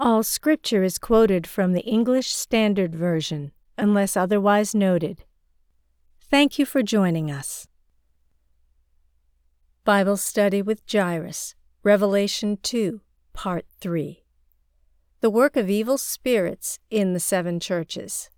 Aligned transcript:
All 0.00 0.22
scripture 0.22 0.84
is 0.84 0.96
quoted 0.96 1.44
from 1.44 1.72
the 1.72 1.84
English 1.84 2.28
Standard 2.32 2.94
Version, 2.94 3.50
unless 3.76 4.16
otherwise 4.16 4.72
noted. 4.72 5.24
Thank 6.20 6.56
you 6.56 6.64
for 6.64 6.84
joining 6.84 7.32
us. 7.32 7.66
Bible 9.82 10.16
Study 10.16 10.62
with 10.62 10.82
Jairus, 10.88 11.56
Revelation 11.82 12.58
2, 12.62 13.00
Part 13.32 13.66
3. 13.80 14.22
The 15.20 15.30
Work 15.30 15.56
of 15.56 15.68
Evil 15.68 15.98
Spirits 15.98 16.78
in 16.90 17.12
the 17.12 17.18
Seven 17.18 17.58
Churches. 17.58 18.30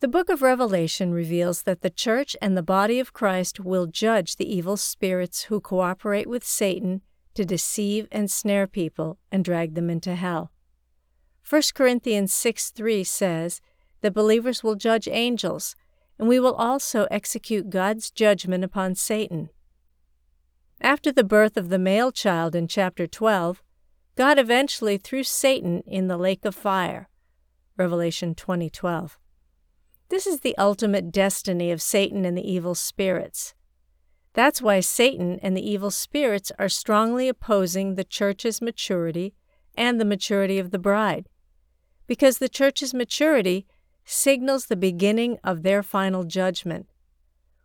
The 0.00 0.08
book 0.08 0.30
of 0.30 0.40
Revelation 0.40 1.12
reveals 1.12 1.64
that 1.64 1.82
the 1.82 1.90
church 1.90 2.34
and 2.40 2.56
the 2.56 2.62
body 2.62 2.98
of 2.98 3.12
Christ 3.12 3.60
will 3.60 3.86
judge 3.86 4.36
the 4.36 4.50
evil 4.50 4.78
spirits 4.78 5.44
who 5.44 5.60
cooperate 5.60 6.26
with 6.26 6.44
Satan 6.44 7.02
to 7.34 7.44
deceive 7.44 8.08
and 8.10 8.30
snare 8.30 8.66
people 8.66 9.18
and 9.30 9.44
drag 9.44 9.74
them 9.74 9.90
into 9.90 10.14
hell. 10.14 10.50
1 11.48 11.62
Corinthians 11.74 12.32
6 12.32 12.70
3 12.70 13.04
says 13.04 13.60
that 14.00 14.14
believers 14.14 14.62
will 14.62 14.74
judge 14.76 15.08
angels, 15.08 15.76
and 16.18 16.28
we 16.28 16.40
will 16.40 16.54
also 16.54 17.06
execute 17.10 17.70
God's 17.70 18.10
judgment 18.10 18.64
upon 18.64 18.94
Satan. 18.94 19.50
After 20.80 21.12
the 21.12 21.24
birth 21.24 21.56
of 21.56 21.68
the 21.68 21.78
male 21.78 22.12
child 22.12 22.54
in 22.54 22.68
chapter 22.68 23.06
12, 23.06 23.62
God 24.16 24.38
eventually 24.38 24.96
threw 24.96 25.22
Satan 25.22 25.82
in 25.86 26.08
the 26.08 26.16
lake 26.16 26.44
of 26.44 26.54
fire. 26.54 27.08
Revelation 27.76 28.34
20:12. 28.34 29.18
This 30.08 30.26
is 30.26 30.40
the 30.40 30.56
ultimate 30.56 31.10
destiny 31.10 31.72
of 31.72 31.82
Satan 31.82 32.24
and 32.24 32.36
the 32.36 32.48
evil 32.48 32.74
spirits. 32.74 33.54
That's 34.34 34.60
why 34.60 34.80
Satan 34.80 35.38
and 35.42 35.56
the 35.56 35.68
evil 35.68 35.90
spirits 35.90 36.52
are 36.58 36.68
strongly 36.68 37.28
opposing 37.28 37.94
the 37.94 38.04
church's 38.04 38.60
maturity 38.60 39.32
and 39.76 40.00
the 40.00 40.04
maturity 40.04 40.58
of 40.58 40.72
the 40.72 40.78
bride, 40.78 41.28
because 42.06 42.38
the 42.38 42.48
church's 42.48 42.92
maturity 42.92 43.66
signals 44.04 44.66
the 44.66 44.76
beginning 44.76 45.38
of 45.42 45.62
their 45.62 45.82
final 45.82 46.24
judgment. 46.24 46.86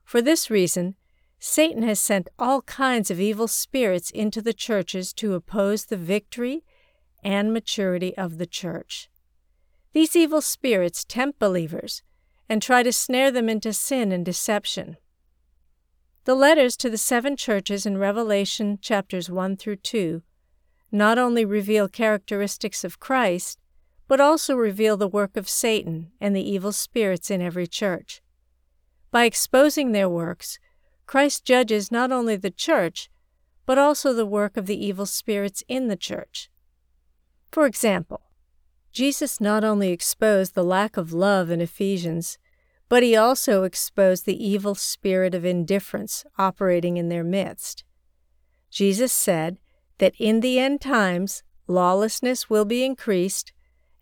For 0.03 0.21
this 0.21 0.49
reason, 0.49 0.95
Satan 1.39 1.83
has 1.83 1.99
sent 1.99 2.29
all 2.37 2.61
kinds 2.63 3.09
of 3.09 3.19
evil 3.19 3.47
spirits 3.47 4.11
into 4.11 4.41
the 4.41 4.53
churches 4.53 5.11
to 5.13 5.33
oppose 5.33 5.85
the 5.85 5.97
victory 5.97 6.63
and 7.23 7.53
maturity 7.53 8.15
of 8.17 8.37
the 8.37 8.45
church. 8.45 9.09
These 9.93 10.15
evil 10.15 10.41
spirits 10.41 11.03
tempt 11.03 11.39
believers 11.39 12.03
and 12.47 12.61
try 12.61 12.83
to 12.83 12.93
snare 12.93 13.31
them 13.31 13.49
into 13.49 13.73
sin 13.73 14.11
and 14.11 14.23
deception. 14.23 14.97
The 16.29 16.35
letters 16.35 16.77
to 16.77 16.91
the 16.91 16.97
seven 16.99 17.35
churches 17.35 17.87
in 17.87 17.97
Revelation 17.97 18.77
chapters 18.83 19.31
1 19.31 19.57
through 19.57 19.77
2 19.77 20.21
not 20.91 21.17
only 21.17 21.43
reveal 21.43 21.87
characteristics 21.87 22.83
of 22.83 22.99
Christ, 22.99 23.57
but 24.07 24.21
also 24.21 24.55
reveal 24.55 24.95
the 24.95 25.07
work 25.07 25.35
of 25.35 25.49
Satan 25.49 26.11
and 26.21 26.35
the 26.35 26.47
evil 26.47 26.71
spirits 26.71 27.31
in 27.31 27.41
every 27.41 27.65
church. 27.65 28.21
By 29.09 29.25
exposing 29.25 29.91
their 29.91 30.07
works, 30.07 30.59
Christ 31.07 31.45
judges 31.45 31.91
not 31.91 32.11
only 32.11 32.35
the 32.35 32.51
church, 32.51 33.09
but 33.65 33.79
also 33.79 34.13
the 34.13 34.23
work 34.23 34.55
of 34.55 34.67
the 34.67 34.85
evil 34.85 35.07
spirits 35.07 35.63
in 35.67 35.87
the 35.87 35.97
church. 35.97 36.51
For 37.49 37.65
example, 37.65 38.21
Jesus 38.91 39.41
not 39.41 39.63
only 39.63 39.89
exposed 39.89 40.53
the 40.53 40.63
lack 40.63 40.95
of 40.95 41.11
love 41.11 41.49
in 41.49 41.59
Ephesians, 41.59 42.37
but 42.89 43.03
he 43.03 43.15
also 43.15 43.63
exposed 43.63 44.25
the 44.25 44.43
evil 44.45 44.73
spirit 44.73 45.35
of 45.35 45.45
indifference 45.45 46.25
operating 46.37 46.97
in 46.97 47.09
their 47.09 47.23
midst. 47.23 47.83
Jesus 48.71 49.13
said 49.13 49.59
that 49.99 50.13
in 50.17 50.39
the 50.39 50.59
end 50.59 50.81
times 50.81 51.43
lawlessness 51.67 52.49
will 52.49 52.65
be 52.65 52.83
increased, 52.83 53.53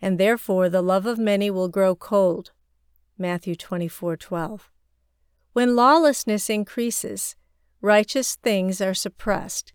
and 0.02 0.18
therefore 0.18 0.70
the 0.70 0.81
love 0.81 1.06
of 1.06 1.20
many 1.20 1.52
will 1.52 1.68
grow 1.68 1.96
cold. 1.96 2.52
Matthew 3.18 3.56
24:12. 3.56 4.72
When 5.54 5.75
lawlessness 5.75 6.50
increases, 6.50 7.36
righteous 7.81 8.36
things 8.36 8.80
are 8.80 8.94
suppressed, 8.94 9.74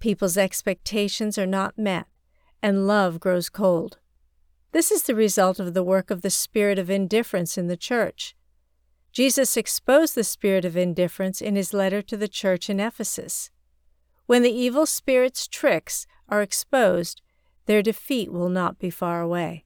people's 0.00 0.36
expectations 0.36 1.38
are 1.38 1.46
not 1.46 1.78
met, 1.78 2.06
and 2.62 2.86
love 2.86 3.20
grows 3.20 3.48
cold. 3.48 3.98
This 4.72 4.90
is 4.90 5.04
the 5.04 5.14
result 5.14 5.58
of 5.58 5.72
the 5.72 5.84
work 5.84 6.10
of 6.10 6.22
the 6.22 6.30
spirit 6.30 6.78
of 6.78 6.90
indifference 6.90 7.56
in 7.56 7.68
the 7.68 7.76
church. 7.76 8.34
Jesus 9.12 9.56
exposed 9.56 10.14
the 10.14 10.24
spirit 10.24 10.64
of 10.64 10.76
indifference 10.76 11.40
in 11.40 11.56
his 11.56 11.74
letter 11.74 12.00
to 12.02 12.16
the 12.16 12.28
church 12.28 12.70
in 12.70 12.78
Ephesus. 12.78 13.50
When 14.26 14.42
the 14.42 14.52
evil 14.52 14.86
spirit's 14.86 15.48
tricks 15.48 16.06
are 16.28 16.42
exposed, 16.42 17.20
their 17.66 17.82
defeat 17.82 18.32
will 18.32 18.48
not 18.48 18.78
be 18.78 18.90
far 18.90 19.20
away. 19.20 19.64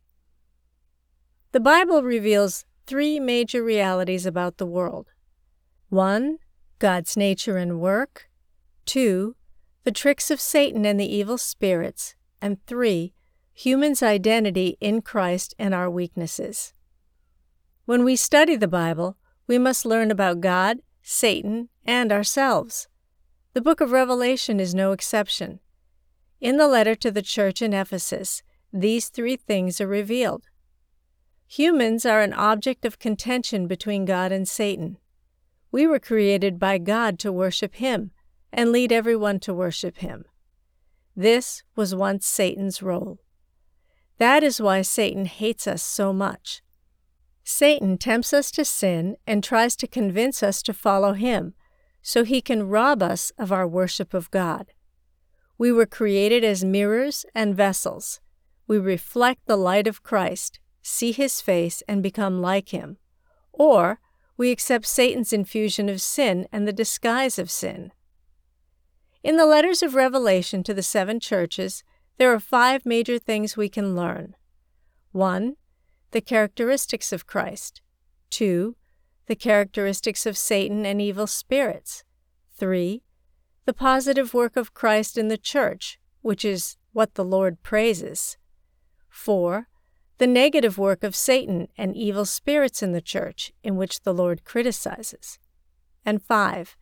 The 1.53 1.61
Bible 1.61 2.03
reveals 2.03 2.65
three 2.87 3.21
major 3.21 3.63
realities 3.63 4.27
about 4.27 4.59
the 4.59 4.67
world 4.67 5.13
1. 5.91 6.39
God's 6.79 7.17
nature 7.17 7.57
and 7.57 7.81
work, 7.81 8.29
2. 8.87 9.37
The 9.85 9.93
tricks 9.93 10.31
of 10.31 10.41
Satan 10.41 10.85
and 10.85 10.99
the 10.99 11.15
evil 11.15 11.39
spirits, 11.39 12.15
and 12.41 12.59
3. 12.67 13.13
Human's 13.53 14.03
identity 14.03 14.77
in 14.81 15.03
Christ 15.03 15.55
and 15.59 15.73
our 15.73 15.89
weaknesses. 15.89 16.73
When 17.85 18.05
we 18.05 18.17
study 18.17 18.57
the 18.57 18.67
Bible, 18.67 19.17
we 19.47 19.59
must 19.59 19.85
learn 19.85 20.11
about 20.11 20.41
God, 20.41 20.79
Satan, 21.03 21.69
and 21.85 22.11
ourselves. 22.11 22.89
The 23.53 23.61
book 23.61 23.81
of 23.81 23.93
Revelation 23.93 24.59
is 24.59 24.75
no 24.75 24.93
exception. 24.93 25.61
In 26.41 26.57
the 26.57 26.67
letter 26.67 26.95
to 26.97 27.11
the 27.11 27.23
church 27.23 27.63
in 27.63 27.73
Ephesus, 27.73 28.43
these 28.73 29.09
three 29.09 29.37
things 29.37 29.81
are 29.81 29.87
revealed. 29.87 30.49
Humans 31.47 32.05
are 32.05 32.21
an 32.21 32.33
object 32.33 32.85
of 32.85 32.99
contention 32.99 33.69
between 33.69 34.05
God 34.05 34.33
and 34.33 34.49
Satan. 34.49 34.97
We 35.71 35.87
were 35.87 36.01
created 36.01 36.59
by 36.59 36.79
God 36.79 37.19
to 37.21 37.31
worship 37.31 37.77
Him 37.77 38.11
and 38.53 38.73
lead 38.73 38.91
everyone 38.91 39.39
to 39.41 39.55
worship 39.55 39.99
Him. 39.99 40.25
This 41.15 41.63
was 41.77 41.95
once 41.95 42.27
Satan's 42.27 42.83
role. 42.83 43.21
That 44.19 44.43
is 44.43 44.61
why 44.61 44.83
Satan 44.83 45.27
hates 45.27 45.69
us 45.69 45.83
so 45.83 46.13
much. 46.13 46.63
Satan 47.45 47.99
tempts 47.99 48.33
us 48.33 48.51
to 48.53 48.65
sin 48.65 49.17
and 49.27 49.45
tries 49.45 49.77
to 49.77 49.87
convince 49.87 50.43
us 50.43 50.63
to 50.63 50.73
follow 50.73 51.13
him 51.13 51.55
so 52.01 52.25
he 52.25 52.41
can 52.41 52.69
rob 52.69 53.03
us 53.03 53.33
of 53.39 53.53
our 53.53 53.69
worship 53.69 54.15
of 54.15 54.31
God. 54.31 54.73
We 55.59 55.71
were 55.71 55.87
created 55.87 56.43
as 56.43 56.65
mirrors 56.65 57.25
and 57.35 57.55
vessels. 57.55 58.21
We 58.67 58.79
reflect 58.79 59.47
the 59.47 59.57
light 59.57 59.87
of 59.87 60.03
Christ, 60.03 60.59
see 60.83 61.13
his 61.13 61.41
face, 61.41 61.83
and 61.87 62.03
become 62.03 62.41
like 62.41 62.71
him. 62.71 62.97
Or 63.53 64.01
we 64.37 64.51
accept 64.51 64.87
Satan's 64.87 65.33
infusion 65.33 65.89
of 65.89 66.01
sin 66.01 66.49
and 66.51 66.67
the 66.67 66.73
disguise 66.73 67.39
of 67.39 67.51
sin. 67.51 67.93
In 69.23 69.37
the 69.37 69.47
letters 69.47 69.83
of 69.83 69.95
Revelation 69.95 70.63
to 70.65 70.75
the 70.75 70.83
seven 70.83 71.21
churches, 71.21 71.85
there 72.19 72.33
are 72.33 72.41
five 72.41 72.85
major 72.85 73.19
things 73.19 73.57
we 73.57 73.69
can 73.69 73.95
learn. 73.95 74.35
1 75.13 75.57
the 76.15 76.21
characteristics 76.21 77.13
of 77.13 77.27
Christ. 77.27 77.83
2. 78.31 78.77
The 79.27 79.35
characteristics 79.35 80.27
of 80.27 80.39
Satan 80.39 80.87
and 80.87 81.03
evil 81.03 81.27
spirits. 81.27 82.05
3. 82.57 83.03
The 83.65 83.73
positive 83.73 84.33
work 84.33 84.57
of 84.57 84.73
Christ 84.73 85.19
in 85.19 85.27
the 85.27 85.37
church, 85.37 85.99
which 86.23 86.45
is 86.45 86.77
what 86.93 87.15
the 87.15 87.25
Lord 87.25 87.65
praises. 87.65 88.37
4. 89.09 89.67
The 90.19 90.29
negative 90.29 90.79
work 90.79 91.03
of 91.03 91.17
Satan 91.17 91.67
and 91.77 91.97
evil 91.97 92.25
spirits 92.25 92.81
in 92.81 92.93
the 92.93 93.01
church, 93.01 93.53
in 93.65 93.75
which 93.75 94.03
the 94.03 94.15
Lord 94.15 94.45
criticizes. 94.45 95.41
And 96.07 96.23
5. 96.23 96.77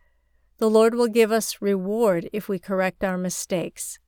The 0.58 0.68
Lord 0.68 0.94
will 0.94 1.08
give 1.08 1.32
us 1.32 1.62
reward 1.62 2.28
if 2.34 2.50
we 2.50 2.58
correct 2.58 3.02
our 3.02 3.16
mistakes. 3.16 3.98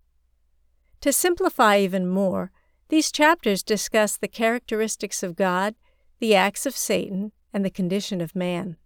To 1.01 1.15
simplify 1.15 1.79
even 1.79 2.07
more, 2.07 2.53
these 2.89 3.11
chapters 3.11 3.63
discuss 3.63 4.17
the 4.17 4.29
characteristics 4.29 5.23
of 5.23 5.37
God, 5.37 5.75
the 6.21 6.35
acts 6.35 6.67
of 6.67 6.77
Satan, 6.77 7.33
and 7.53 7.65
the 7.65 7.71
condition 7.71 8.21
of 8.21 8.37
man. 8.37 8.77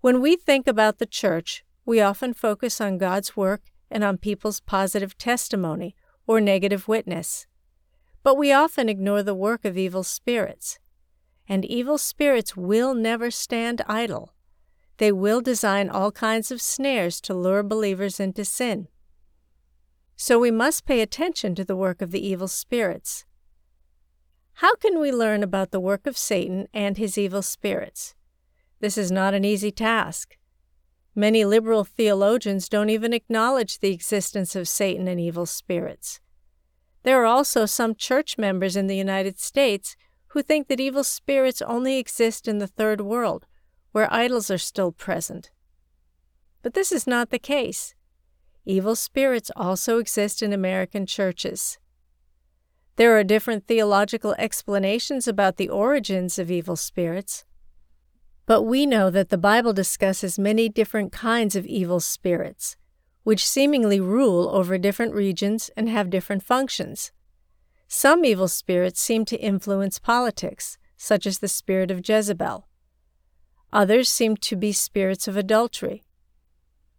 When 0.00 0.20
we 0.20 0.36
think 0.36 0.66
about 0.66 0.98
the 0.98 1.06
church, 1.06 1.64
we 1.86 2.00
often 2.00 2.34
focus 2.34 2.80
on 2.80 2.98
God's 2.98 3.36
work 3.36 3.62
and 3.90 4.04
on 4.04 4.18
people's 4.18 4.60
positive 4.60 5.16
testimony 5.16 5.94
or 6.26 6.40
negative 6.40 6.88
witness. 6.88 7.46
But 8.22 8.36
we 8.36 8.52
often 8.52 8.88
ignore 8.88 9.22
the 9.22 9.34
work 9.34 9.64
of 9.64 9.78
evil 9.78 10.02
spirits. 10.02 10.78
And 11.48 11.64
evil 11.64 11.98
spirits 11.98 12.56
will 12.56 12.94
never 12.94 13.30
stand 13.30 13.82
idle. 13.86 14.34
They 14.96 15.12
will 15.12 15.40
design 15.40 15.90
all 15.90 16.10
kinds 16.10 16.50
of 16.50 16.62
snares 16.62 17.20
to 17.22 17.34
lure 17.34 17.62
believers 17.62 18.18
into 18.18 18.44
sin. 18.44 18.88
So 20.16 20.38
we 20.38 20.50
must 20.50 20.86
pay 20.86 21.00
attention 21.00 21.54
to 21.54 21.64
the 21.64 21.76
work 21.76 22.00
of 22.00 22.10
the 22.10 22.24
evil 22.24 22.48
spirits. 22.48 23.24
How 24.58 24.74
can 24.76 25.00
we 25.00 25.10
learn 25.10 25.42
about 25.42 25.72
the 25.72 25.80
work 25.80 26.06
of 26.06 26.16
Satan 26.16 26.68
and 26.72 26.96
his 26.96 27.18
evil 27.18 27.42
spirits? 27.42 28.14
This 28.80 28.96
is 28.96 29.10
not 29.10 29.34
an 29.34 29.44
easy 29.44 29.72
task. 29.72 30.36
Many 31.16 31.44
liberal 31.44 31.84
theologians 31.84 32.68
don't 32.68 32.90
even 32.90 33.12
acknowledge 33.12 33.78
the 33.78 33.92
existence 33.92 34.54
of 34.54 34.68
Satan 34.68 35.08
and 35.08 35.20
evil 35.20 35.46
spirits. 35.46 36.20
There 37.02 37.20
are 37.20 37.26
also 37.26 37.66
some 37.66 37.94
church 37.94 38.38
members 38.38 38.76
in 38.76 38.86
the 38.86 38.96
United 38.96 39.38
States 39.38 39.96
who 40.28 40.42
think 40.42 40.68
that 40.68 40.80
evil 40.80 41.04
spirits 41.04 41.62
only 41.62 41.98
exist 41.98 42.48
in 42.48 42.58
the 42.58 42.66
third 42.66 43.00
world, 43.00 43.46
where 43.92 44.12
idols 44.12 44.50
are 44.50 44.58
still 44.58 44.90
present. 44.90 45.50
But 46.62 46.74
this 46.74 46.90
is 46.90 47.06
not 47.06 47.30
the 47.30 47.38
case. 47.38 47.94
Evil 48.66 48.96
spirits 48.96 49.50
also 49.54 49.98
exist 49.98 50.42
in 50.42 50.52
American 50.52 51.04
churches. 51.04 51.78
There 52.96 53.18
are 53.18 53.24
different 53.24 53.66
theological 53.66 54.34
explanations 54.38 55.28
about 55.28 55.56
the 55.56 55.68
origins 55.68 56.38
of 56.38 56.50
evil 56.50 56.76
spirits. 56.76 57.44
But 58.46 58.62
we 58.62 58.86
know 58.86 59.10
that 59.10 59.30
the 59.30 59.38
Bible 59.38 59.72
discusses 59.72 60.38
many 60.38 60.68
different 60.68 61.12
kinds 61.12 61.56
of 61.56 61.66
evil 61.66 62.00
spirits, 62.00 62.76
which 63.22 63.46
seemingly 63.46 64.00
rule 64.00 64.48
over 64.48 64.78
different 64.78 65.14
regions 65.14 65.70
and 65.76 65.88
have 65.88 66.08
different 66.08 66.42
functions. 66.42 67.10
Some 67.88 68.24
evil 68.24 68.48
spirits 68.48 69.00
seem 69.00 69.24
to 69.26 69.40
influence 69.40 69.98
politics, 69.98 70.78
such 70.96 71.26
as 71.26 71.40
the 71.40 71.48
spirit 71.48 71.90
of 71.90 72.06
Jezebel. 72.08 72.68
Others 73.72 74.08
seem 74.08 74.36
to 74.36 74.56
be 74.56 74.72
spirits 74.72 75.26
of 75.26 75.36
adultery. 75.36 76.03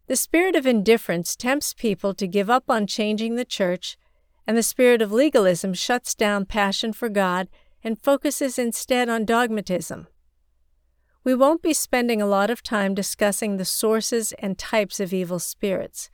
The 0.08 0.16
spirit 0.16 0.56
of 0.56 0.68
indifference 0.68 1.36
tempts 1.36 1.74
people 1.74 2.14
to 2.14 2.28
give 2.28 2.50
up 2.50 2.70
on 2.70 2.86
changing 2.86 3.36
the 3.36 3.46
church, 3.46 3.98
and 4.46 4.56
the 4.56 4.64
spirit 4.64 5.02
of 5.02 5.12
legalism 5.12 5.74
shuts 5.74 6.14
down 6.14 6.46
passion 6.46 6.94
for 6.94 7.10
God 7.10 7.48
and 7.84 8.02
focuses 8.02 8.60
instead 8.60 9.10
on 9.10 9.26
dogmatism. 9.26 10.08
We 11.24 11.34
won't 11.34 11.64
be 11.64 11.74
spending 11.74 12.22
a 12.22 12.28
lot 12.28 12.52
of 12.52 12.62
time 12.62 12.94
discussing 12.94 13.58
the 13.58 13.66
sources 13.66 14.32
and 14.34 14.60
types 14.60 15.00
of 15.00 15.12
evil 15.12 15.40
spirits, 15.40 16.12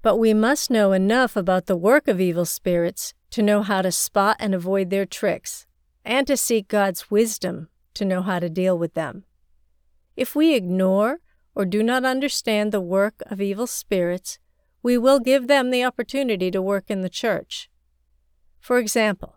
but 0.00 0.16
we 0.16 0.32
must 0.32 0.70
know 0.70 0.92
enough 0.92 1.36
about 1.36 1.66
the 1.66 1.76
work 1.76 2.08
of 2.08 2.20
evil 2.20 2.46
spirits 2.46 3.12
to 3.30 3.42
know 3.42 3.62
how 3.62 3.82
to 3.82 3.92
spot 3.92 4.38
and 4.40 4.54
avoid 4.54 4.88
their 4.88 5.04
tricks, 5.04 5.66
and 6.02 6.26
to 6.26 6.36
seek 6.36 6.66
God's 6.66 7.10
wisdom 7.10 7.68
to 7.92 8.06
know 8.06 8.22
how 8.22 8.38
to 8.38 8.48
deal 8.48 8.78
with 8.78 8.94
them. 8.94 9.24
If 10.16 10.34
we 10.34 10.54
ignore 10.54 11.20
or 11.58 11.66
do 11.66 11.82
not 11.82 12.04
understand 12.04 12.70
the 12.70 12.80
work 12.80 13.20
of 13.26 13.40
evil 13.40 13.66
spirits, 13.66 14.38
we 14.80 14.96
will 14.96 15.18
give 15.18 15.48
them 15.48 15.70
the 15.70 15.82
opportunity 15.82 16.52
to 16.52 16.62
work 16.62 16.84
in 16.88 17.00
the 17.00 17.10
church. 17.10 17.68
For 18.60 18.78
example, 18.78 19.34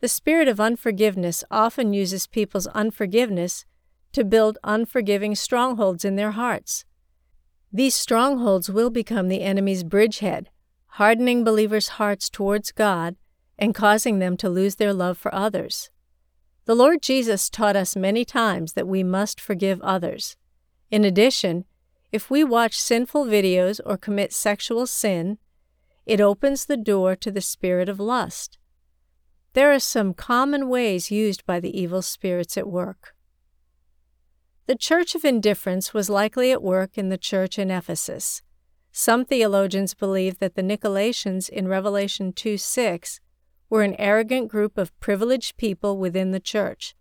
the 0.00 0.08
spirit 0.08 0.48
of 0.48 0.60
unforgiveness 0.60 1.44
often 1.50 1.92
uses 1.92 2.26
people's 2.26 2.66
unforgiveness 2.68 3.66
to 4.12 4.24
build 4.24 4.56
unforgiving 4.64 5.34
strongholds 5.34 6.06
in 6.06 6.16
their 6.16 6.30
hearts. 6.30 6.86
These 7.70 7.94
strongholds 7.94 8.70
will 8.70 8.88
become 8.88 9.28
the 9.28 9.42
enemy's 9.42 9.84
bridgehead, 9.84 10.48
hardening 10.92 11.44
believers' 11.44 11.88
hearts 11.88 12.30
towards 12.30 12.72
God 12.72 13.16
and 13.58 13.74
causing 13.74 14.20
them 14.20 14.38
to 14.38 14.48
lose 14.48 14.76
their 14.76 14.94
love 14.94 15.18
for 15.18 15.34
others. 15.34 15.90
The 16.64 16.74
Lord 16.74 17.02
Jesus 17.02 17.50
taught 17.50 17.76
us 17.76 17.94
many 17.94 18.24
times 18.24 18.72
that 18.72 18.88
we 18.88 19.02
must 19.02 19.38
forgive 19.38 19.82
others. 19.82 20.36
In 20.90 21.04
addition, 21.04 21.64
if 22.12 22.30
we 22.30 22.42
watch 22.42 22.78
sinful 22.78 23.26
videos 23.26 23.80
or 23.84 23.96
commit 23.96 24.32
sexual 24.32 24.86
sin, 24.86 25.38
it 26.06 26.20
opens 26.20 26.64
the 26.64 26.76
door 26.76 27.14
to 27.16 27.30
the 27.30 27.42
spirit 27.42 27.88
of 27.88 28.00
lust. 28.00 28.58
There 29.52 29.72
are 29.72 29.80
some 29.80 30.14
common 30.14 30.68
ways 30.68 31.10
used 31.10 31.44
by 31.44 31.60
the 31.60 31.78
evil 31.78 32.00
spirits 32.00 32.56
at 32.56 32.68
work. 32.68 33.14
The 34.66 34.76
church 34.76 35.14
of 35.14 35.24
indifference 35.24 35.92
was 35.92 36.10
likely 36.10 36.52
at 36.52 36.62
work 36.62 36.96
in 36.96 37.08
the 37.08 37.18
church 37.18 37.58
in 37.58 37.70
Ephesus. 37.70 38.42
Some 38.92 39.24
theologians 39.24 39.94
believe 39.94 40.38
that 40.38 40.54
the 40.54 40.62
Nicolaitans 40.62 41.48
in 41.48 41.68
Revelation 41.68 42.32
2 42.32 42.56
6 42.56 43.20
were 43.70 43.82
an 43.82 43.96
arrogant 43.98 44.48
group 44.48 44.78
of 44.78 44.98
privileged 45.00 45.56
people 45.56 45.98
within 45.98 46.32
the 46.32 46.40
church. 46.40 46.94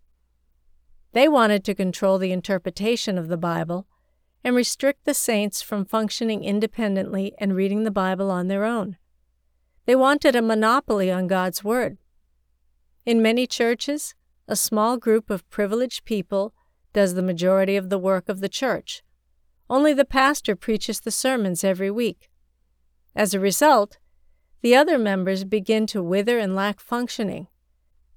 They 1.14 1.28
wanted 1.28 1.64
to 1.66 1.76
control 1.76 2.18
the 2.18 2.32
interpretation 2.32 3.18
of 3.18 3.28
the 3.28 3.38
Bible 3.38 3.88
and 4.44 4.56
restrict 4.56 5.06
the 5.06 5.14
saints 5.14 5.62
from 5.62 5.86
functioning 5.86 6.44
independently 6.44 7.34
and 7.38 7.56
reading 7.56 7.84
the 7.84 7.92
Bible 7.92 8.30
on 8.30 8.48
their 8.48 8.64
own. 8.64 8.98
They 9.86 9.96
wanted 9.96 10.36
a 10.36 10.42
monopoly 10.42 11.12
on 11.12 11.28
God's 11.28 11.64
Word. 11.64 11.98
In 13.06 13.22
many 13.22 13.48
churches, 13.48 14.16
a 14.48 14.56
small 14.56 14.98
group 14.98 15.30
of 15.30 15.50
privileged 15.50 16.06
people 16.06 16.54
does 16.94 17.14
the 17.14 17.22
majority 17.22 17.76
of 17.76 17.90
the 17.90 17.98
work 17.98 18.30
of 18.30 18.40
the 18.40 18.50
church. 18.50 19.04
Only 19.70 19.94
the 19.94 20.06
pastor 20.06 20.56
preaches 20.56 21.00
the 21.00 21.12
sermons 21.12 21.64
every 21.64 21.92
week. 21.92 22.30
As 23.16 23.34
a 23.34 23.40
result, 23.40 23.98
the 24.62 24.76
other 24.76 24.98
members 24.98 25.44
begin 25.44 25.88
to 25.88 26.04
wither 26.04 26.38
and 26.38 26.56
lack 26.56 26.80
functioning, 26.80 27.48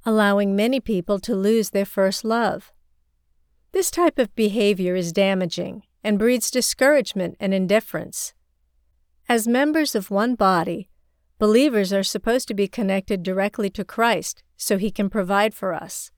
allowing 0.05 0.57
many 0.57 0.81
people 0.81 1.19
to 1.21 1.35
lose 1.35 1.71
their 1.71 1.85
first 1.85 2.25
love. 2.25 2.73
This 3.73 3.91
type 3.91 4.19
of 4.19 4.35
behavior 4.35 4.97
is 4.97 5.13
damaging 5.13 5.85
and 6.03 6.19
breeds 6.19 6.51
discouragement 6.51 7.37
and 7.39 7.55
indifference. 7.55 8.35
As 9.29 9.47
members 9.47 9.95
of 9.95 10.11
one 10.11 10.35
body, 10.35 10.89
believers 11.39 11.93
are 11.93 12.03
supposed 12.03 12.49
to 12.49 12.55
be 12.55 12.67
connected 12.67 13.23
directly 13.23 13.71
to 13.71 13.85
Christ 13.85 14.43
so 14.57 14.77
he 14.77 14.91
can 14.91 15.09
provide 15.09 15.55
for 15.55 15.73
us. 15.73 16.11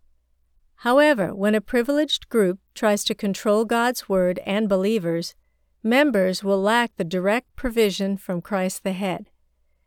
However, 0.77 1.35
when 1.35 1.55
a 1.55 1.61
privileged 1.61 2.29
group 2.29 2.59
tries 2.75 3.05
to 3.05 3.15
control 3.15 3.65
God's 3.65 4.09
Word 4.09 4.41
and 4.47 4.69
believers, 4.69 5.35
members 5.83 6.43
will 6.43 6.61
lack 6.61 6.97
the 6.97 7.05
direct 7.05 7.55
provision 7.55 8.17
from 8.17 8.41
Christ 8.41 8.83
the 8.83 8.93
head. 8.93 9.29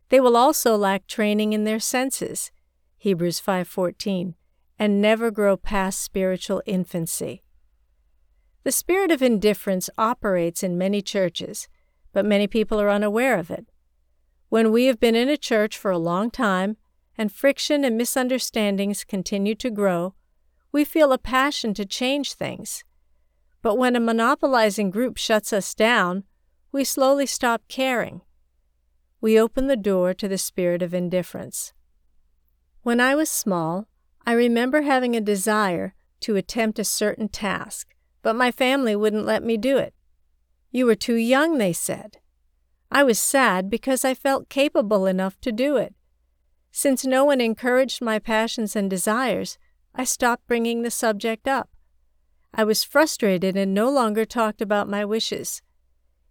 They 0.10 0.20
will 0.20 0.38
also 0.38 0.78
lack 0.78 1.08
training 1.08 1.54
in 1.54 1.64
their 1.64 1.80
senses, 1.80 2.52
Hebrews 2.98 3.40
5:14, 3.40 4.36
and 4.78 5.02
never 5.02 5.32
grow 5.32 5.58
past 5.58 6.02
spiritual 6.02 6.62
infancy. 6.66 7.42
The 8.66 8.72
spirit 8.72 9.12
of 9.12 9.22
indifference 9.22 9.92
operates 9.96 10.64
in 10.64 10.76
many 10.76 11.04
churches, 11.04 11.68
but 12.14 12.26
many 12.26 12.48
people 12.48 12.82
are 12.82 12.90
unaware 12.90 13.38
of 13.38 13.52
it. 13.52 13.68
When 14.50 14.72
we 14.72 14.86
have 14.86 15.00
been 15.00 15.14
in 15.14 15.30
a 15.30 15.38
church 15.38 15.78
for 15.78 15.92
a 15.92 16.00
long 16.00 16.32
time 16.32 16.78
and 17.16 17.32
friction 17.32 17.86
and 17.86 17.96
misunderstandings 17.96 19.04
continue 19.04 19.54
to 19.54 19.70
grow, 19.70 20.16
we 20.72 20.84
feel 20.84 21.14
a 21.14 21.20
passion 21.20 21.76
to 21.76 21.86
change 21.86 22.34
things. 22.34 22.84
But 23.62 23.78
when 23.78 23.96
a 23.96 24.00
monopolizing 24.00 24.90
group 24.90 25.18
shuts 25.18 25.54
us 25.54 25.76
down, 25.76 26.24
we 26.72 26.84
slowly 26.84 27.28
stop 27.28 27.62
caring. 27.68 28.22
We 29.22 29.40
open 29.40 29.68
the 29.68 29.78
door 29.78 30.16
to 30.16 30.28
the 30.28 30.40
spirit 30.40 30.82
of 30.82 30.92
indifference. 30.92 31.74
When 32.82 33.00
I 33.00 33.14
was 33.14 33.30
small, 33.30 33.88
I 34.26 34.32
remember 34.32 34.82
having 34.82 35.16
a 35.16 35.22
desire 35.22 35.94
to 36.22 36.36
attempt 36.36 36.80
a 36.80 36.84
certain 36.84 37.30
task, 37.30 37.95
but 38.26 38.36
my 38.36 38.50
family 38.50 38.96
wouldn't 38.96 39.24
let 39.24 39.44
me 39.44 39.56
do 39.56 39.78
it. 39.78 39.94
You 40.72 40.88
were 40.88 40.96
too 40.96 41.14
young, 41.14 41.60
they 41.60 41.72
said. 41.72 42.18
I 42.90 43.04
was 43.04 43.20
sad 43.20 43.70
because 43.70 44.04
I 44.04 44.16
felt 44.16 44.50
capable 44.50 45.06
enough 45.06 45.40
to 45.42 45.52
do 45.52 45.78
it. 45.78 45.94
Since 46.72 47.06
no 47.06 47.24
one 47.24 47.40
encouraged 47.40 48.02
my 48.02 48.18
passions 48.18 48.76
and 48.76 48.90
desires, 48.90 49.60
I 49.94 50.06
stopped 50.06 50.48
bringing 50.48 50.82
the 50.82 50.90
subject 50.90 51.48
up. 51.48 51.70
I 52.52 52.64
was 52.64 52.84
frustrated 52.84 53.56
and 53.56 53.76
no 53.76 53.92
longer 53.92 54.26
talked 54.26 54.60
about 54.60 54.90
my 54.90 55.06
wishes. 55.06 55.62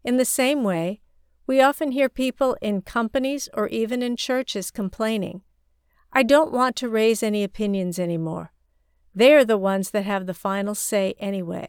In 0.03 0.17
the 0.17 0.25
same 0.25 0.65
way, 0.65 1.01
we 1.47 1.61
often 1.61 1.93
hear 1.93 2.09
people 2.09 2.57
in 2.61 2.83
companies 2.83 3.49
or 3.55 3.69
even 3.69 4.03
in 4.03 4.17
churches 4.17 4.73
complaining, 4.73 5.43
I 6.13 6.25
don't 6.25 6.51
want 6.51 6.75
to 6.77 6.89
raise 6.89 7.23
any 7.23 7.45
opinions 7.45 8.01
anymore. 8.01 8.53
They 9.15 9.33
are 9.33 9.45
the 9.45 9.57
ones 9.57 9.93
that 9.93 10.05
have 10.05 10.27
the 10.27 10.35
final 10.35 10.75
say 10.75 11.15
anyway. 11.21 11.69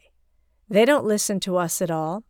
They 0.69 0.85
don't 0.85 1.05
listen 1.05 1.39
to 1.41 1.57
us 1.57 1.81
at 1.81 1.91
all. 1.91 2.23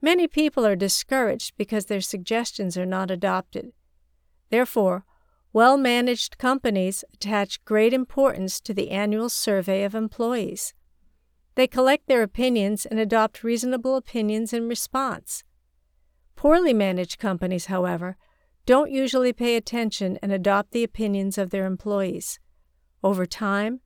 Many 0.00 0.26
people 0.26 0.66
are 0.66 0.76
discouraged 0.76 1.56
because 1.56 1.86
their 1.86 2.00
suggestions 2.00 2.76
are 2.76 2.86
not 2.86 3.10
adopted. 3.10 3.72
Therefore, 4.50 5.04
well 5.52 5.76
managed 5.76 6.36
companies 6.36 7.04
attach 7.14 7.64
great 7.64 7.92
importance 7.92 8.60
to 8.60 8.74
the 8.74 8.90
annual 8.90 9.28
survey 9.28 9.84
of 9.84 9.94
employees. 9.94 10.74
They 11.54 11.66
collect 11.66 12.08
their 12.08 12.22
opinions 12.22 12.84
and 12.84 12.98
adopt 12.98 13.44
reasonable 13.44 13.96
opinions 13.96 14.52
in 14.52 14.68
response. 14.68 15.44
Poorly 16.34 16.74
managed 16.74 17.18
companies, 17.18 17.66
however, 17.66 18.16
don't 18.66 18.90
usually 18.90 19.32
pay 19.32 19.56
attention 19.56 20.18
and 20.22 20.32
adopt 20.32 20.72
the 20.72 20.82
opinions 20.82 21.38
of 21.38 21.50
their 21.50 21.66
employees. 21.66 22.40
Over 23.02 23.26
time, 23.26 23.80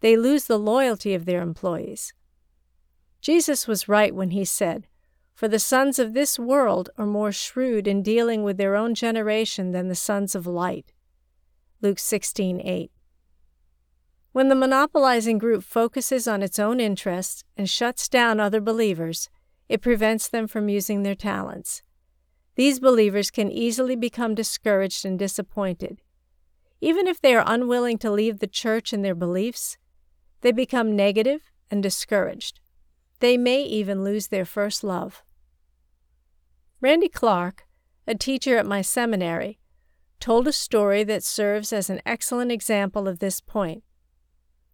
they 0.00 0.16
lose 0.16 0.44
the 0.44 0.58
loyalty 0.58 1.14
of 1.14 1.24
their 1.24 1.40
employees. 1.40 2.12
Jesus 3.26 3.66
was 3.66 3.88
right 3.88 4.14
when 4.14 4.30
he 4.30 4.44
said, 4.44 4.86
For 5.34 5.48
the 5.48 5.58
sons 5.58 5.98
of 5.98 6.14
this 6.14 6.38
world 6.38 6.90
are 6.96 7.04
more 7.04 7.32
shrewd 7.32 7.88
in 7.88 8.00
dealing 8.00 8.44
with 8.44 8.56
their 8.56 8.76
own 8.76 8.94
generation 8.94 9.72
than 9.72 9.88
the 9.88 9.96
sons 9.96 10.36
of 10.36 10.46
light. 10.46 10.92
Luke 11.82 11.98
16:8. 11.98 12.90
When 14.30 14.48
the 14.48 14.54
monopolizing 14.54 15.38
group 15.38 15.64
focuses 15.64 16.28
on 16.28 16.40
its 16.40 16.60
own 16.60 16.78
interests 16.78 17.42
and 17.56 17.68
shuts 17.68 18.08
down 18.08 18.38
other 18.38 18.60
believers, 18.60 19.28
it 19.68 19.82
prevents 19.82 20.28
them 20.28 20.46
from 20.46 20.68
using 20.68 21.02
their 21.02 21.16
talents. 21.16 21.82
These 22.54 22.78
believers 22.78 23.32
can 23.32 23.50
easily 23.50 23.96
become 23.96 24.36
discouraged 24.36 25.04
and 25.04 25.18
disappointed. 25.18 26.00
Even 26.80 27.08
if 27.08 27.20
they 27.20 27.34
are 27.34 27.42
unwilling 27.44 27.98
to 27.98 28.10
leave 28.12 28.38
the 28.38 28.46
church 28.46 28.92
and 28.92 29.04
their 29.04 29.16
beliefs, 29.16 29.78
they 30.42 30.52
become 30.52 30.94
negative 30.94 31.50
and 31.72 31.82
discouraged. 31.82 32.60
They 33.20 33.36
may 33.36 33.62
even 33.62 34.04
lose 34.04 34.28
their 34.28 34.44
first 34.44 34.84
love. 34.84 35.22
Randy 36.80 37.08
Clark, 37.08 37.66
a 38.06 38.14
teacher 38.14 38.56
at 38.58 38.66
my 38.66 38.82
seminary, 38.82 39.58
told 40.20 40.46
a 40.46 40.52
story 40.52 41.04
that 41.04 41.22
serves 41.22 41.72
as 41.72 41.88
an 41.90 42.00
excellent 42.04 42.52
example 42.52 43.08
of 43.08 43.18
this 43.18 43.40
point. 43.40 43.82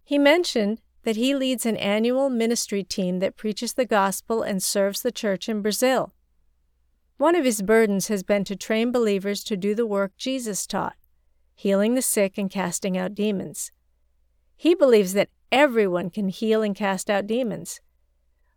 He 0.04 0.18
mentioned 0.18 0.80
that 1.04 1.16
he 1.16 1.34
leads 1.34 1.66
an 1.66 1.76
annual 1.76 2.30
ministry 2.30 2.84
team 2.84 3.18
that 3.20 3.37
preaches 3.37 3.75
the 3.75 3.84
gospel 3.84 4.42
and 4.42 4.62
serves 4.62 5.02
the 5.02 5.12
church 5.12 5.49
in 5.49 5.62
Brazil. 5.62 6.12
One 7.16 7.37
of 7.37 7.44
his 7.44 7.62
burdens 7.62 8.08
has 8.08 8.22
been 8.22 8.44
to 8.44 8.56
train 8.56 8.90
believers 8.90 9.44
to 9.44 9.56
do 9.56 9.75
the 9.75 9.87
work 9.87 10.16
Jesus 10.16 10.66
taught, 10.66 10.96
healing 11.54 11.94
the 11.94 12.02
sick 12.02 12.38
and 12.38 12.50
casting 12.50 12.96
out 12.96 13.14
demons. 13.14 13.70
He 14.56 14.75
believes 14.75 15.12
that 15.12 15.30
everyone 15.50 16.11
can 16.11 16.28
heal 16.28 16.62
and 16.62 16.75
cast 16.75 17.11
out 17.11 17.26
demons. 17.26 17.80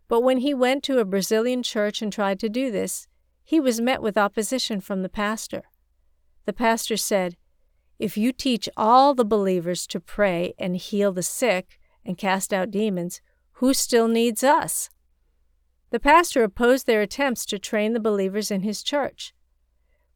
But 0.08 0.20
when 0.20 0.38
he 0.38 0.54
went 0.54 0.82
to 0.84 0.98
a 0.98 1.04
Brazilian 1.04 1.62
church 1.62 2.00
and 2.00 2.12
tried 2.12 2.38
to 2.40 2.48
do 2.48 2.70
this, 2.70 3.08
he 3.42 3.60
was 3.60 3.80
met 3.80 4.02
with 4.02 4.16
opposition 4.16 4.80
from 4.80 5.02
the 5.02 5.08
pastor. 5.08 5.64
The 6.44 6.52
pastor 6.52 6.96
said, 6.96 7.36
If 7.98 8.16
you 8.16 8.32
teach 8.32 8.68
all 8.76 9.14
the 9.14 9.24
believers 9.24 9.86
to 9.88 10.00
pray 10.00 10.54
and 10.58 10.76
heal 10.76 11.12
the 11.12 11.22
sick 11.22 11.78
and 12.04 12.16
cast 12.18 12.52
out 12.52 12.70
demons, 12.70 13.20
who 13.54 13.74
still 13.74 14.08
needs 14.08 14.44
us? 14.44 14.90
The 15.90 16.00
pastor 16.00 16.42
opposed 16.42 16.86
their 16.86 17.02
attempts 17.02 17.46
to 17.46 17.58
train 17.58 17.92
the 17.92 18.00
believers 18.00 18.50
in 18.50 18.62
his 18.62 18.82
church. 18.82 19.32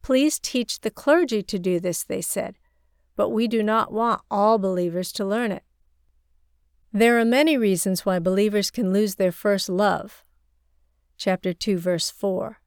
Please 0.02 0.38
teach 0.38 0.80
the 0.80 0.90
clergy 0.90 1.42
to 1.42 1.58
do 1.58 1.78
this, 1.78 2.04
they 2.04 2.20
said, 2.20 2.58
but 3.16 3.30
we 3.30 3.46
do 3.46 3.62
not 3.62 3.92
want 3.92 4.22
all 4.30 4.58
believers 4.58 5.12
to 5.12 5.24
learn 5.24 5.52
it. 5.52 5.62
There 6.92 7.20
are 7.20 7.24
many 7.24 7.56
reasons 7.56 8.04
why 8.04 8.18
believers 8.18 8.70
can 8.72 8.92
lose 8.92 9.14
their 9.14 9.30
first 9.30 9.68
love. 9.68 10.24
Chapter 11.16 11.52
2, 11.52 11.78
verse 11.78 12.10
4. 12.10 12.60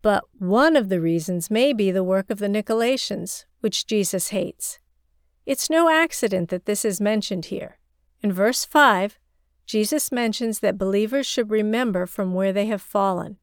But 0.00 0.24
one 0.38 0.76
of 0.76 0.88
the 0.88 1.00
reasons 1.00 1.50
may 1.50 1.72
be 1.72 1.90
the 1.90 2.04
work 2.04 2.30
of 2.30 2.38
the 2.38 2.46
Nicolaitans, 2.46 3.44
which 3.60 3.86
Jesus 3.86 4.28
hates. 4.28 4.78
It's 5.44 5.68
no 5.68 5.88
accident 5.88 6.50
that 6.50 6.66
this 6.66 6.84
is 6.84 7.00
mentioned 7.00 7.46
here. 7.46 7.78
In 8.22 8.32
verse 8.32 8.64
5, 8.64 9.18
Jesus 9.66 10.12
mentions 10.12 10.60
that 10.60 10.78
believers 10.78 11.26
should 11.26 11.50
remember 11.50 12.06
from 12.06 12.34
where 12.34 12.52
they 12.52 12.66
have 12.66 12.82
fallen. 12.82 13.38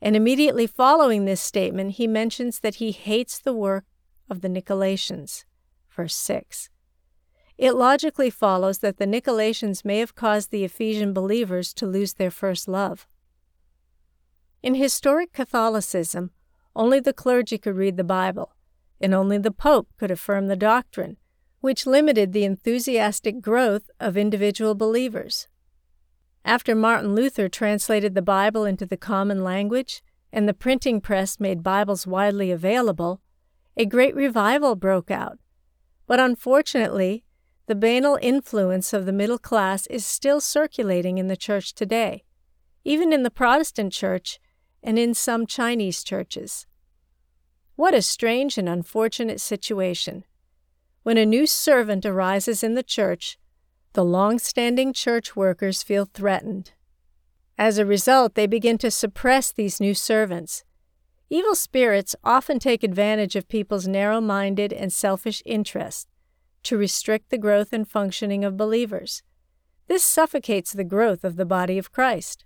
And 0.00 0.14
immediately 0.14 0.68
following 0.68 1.24
this 1.24 1.40
statement, 1.40 1.92
he 1.92 2.06
mentions 2.06 2.60
that 2.60 2.76
he 2.76 2.92
hates 2.92 3.40
the 3.40 3.54
work 3.54 3.84
of 4.30 4.42
the 4.42 4.48
Nicolaitans. 4.48 5.44
Verse 5.88 6.14
6. 6.14 6.70
It 7.56 7.72
logically 7.72 8.30
follows 8.30 8.78
that 8.78 8.98
the 8.98 9.06
Nicolaitans 9.06 9.84
may 9.84 9.98
have 9.98 10.14
caused 10.14 10.50
the 10.50 10.64
Ephesian 10.64 11.12
believers 11.12 11.72
to 11.74 11.86
lose 11.86 12.14
their 12.14 12.30
first 12.30 12.66
love. 12.66 13.06
In 14.62 14.74
historic 14.74 15.32
Catholicism, 15.32 16.30
only 16.74 16.98
the 16.98 17.12
clergy 17.12 17.58
could 17.58 17.76
read 17.76 17.96
the 17.96 18.04
Bible, 18.04 18.54
and 19.00 19.14
only 19.14 19.38
the 19.38 19.52
Pope 19.52 19.88
could 19.98 20.10
affirm 20.10 20.48
the 20.48 20.56
doctrine, 20.56 21.16
which 21.60 21.86
limited 21.86 22.32
the 22.32 22.44
enthusiastic 22.44 23.40
growth 23.40 23.88
of 24.00 24.16
individual 24.16 24.74
believers. 24.74 25.46
After 26.44 26.74
Martin 26.74 27.14
Luther 27.14 27.48
translated 27.48 28.14
the 28.14 28.22
Bible 28.22 28.64
into 28.64 28.84
the 28.84 28.96
common 28.96 29.44
language 29.44 30.02
and 30.32 30.48
the 30.48 30.54
printing 30.54 31.00
press 31.00 31.38
made 31.38 31.62
Bibles 31.62 32.06
widely 32.06 32.50
available, 32.50 33.20
a 33.76 33.86
great 33.86 34.14
revival 34.14 34.74
broke 34.74 35.10
out. 35.10 35.38
But 36.06 36.20
unfortunately, 36.20 37.23
the 37.66 37.74
banal 37.74 38.18
influence 38.20 38.92
of 38.92 39.06
the 39.06 39.12
middle 39.12 39.38
class 39.38 39.86
is 39.86 40.04
still 40.04 40.40
circulating 40.40 41.16
in 41.16 41.28
the 41.28 41.36
church 41.36 41.74
today, 41.74 42.22
even 42.84 43.12
in 43.12 43.22
the 43.22 43.30
Protestant 43.30 43.92
church 43.92 44.38
and 44.82 44.98
in 44.98 45.14
some 45.14 45.46
Chinese 45.46 46.04
churches. 46.04 46.66
What 47.76 47.94
a 47.94 48.02
strange 48.02 48.58
and 48.58 48.68
unfortunate 48.68 49.40
situation. 49.40 50.24
When 51.02 51.16
a 51.16 51.26
new 51.26 51.46
servant 51.46 52.04
arises 52.04 52.62
in 52.62 52.74
the 52.74 52.82
church, 52.82 53.38
the 53.94 54.04
long 54.04 54.38
standing 54.38 54.92
church 54.92 55.34
workers 55.34 55.82
feel 55.82 56.04
threatened. 56.04 56.72
As 57.56 57.78
a 57.78 57.86
result, 57.86 58.34
they 58.34 58.46
begin 58.46 58.76
to 58.78 58.90
suppress 58.90 59.52
these 59.52 59.80
new 59.80 59.94
servants. 59.94 60.64
Evil 61.30 61.54
spirits 61.54 62.14
often 62.22 62.58
take 62.58 62.82
advantage 62.82 63.36
of 63.36 63.48
people's 63.48 63.88
narrow 63.88 64.20
minded 64.20 64.72
and 64.72 64.92
selfish 64.92 65.42
interests 65.46 66.06
to 66.64 66.76
restrict 66.76 67.30
the 67.30 67.38
growth 67.38 67.72
and 67.72 67.88
functioning 67.88 68.44
of 68.44 68.56
believers. 68.56 69.22
This 69.86 70.02
suffocates 70.02 70.72
the 70.72 70.84
growth 70.84 71.24
of 71.24 71.36
the 71.36 71.44
body 71.46 71.78
of 71.78 71.92
Christ. 71.92 72.44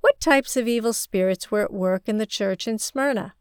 What 0.00 0.20
types 0.20 0.56
of 0.56 0.68
evil 0.68 0.92
spirits 0.92 1.50
were 1.50 1.62
at 1.62 1.72
work 1.72 2.08
in 2.08 2.18
the 2.18 2.26
church 2.26 2.68
in 2.68 2.78
Smyrna? 2.78 3.34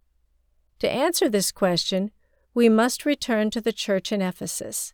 To 0.79 0.89
answer 0.89 1.29
this 1.29 1.51
question, 1.51 2.11
we 2.53 2.69
must 2.69 3.05
return 3.05 3.49
to 3.51 3.61
the 3.61 3.73
church 3.73 4.11
in 4.11 4.21
Ephesus. 4.21 4.93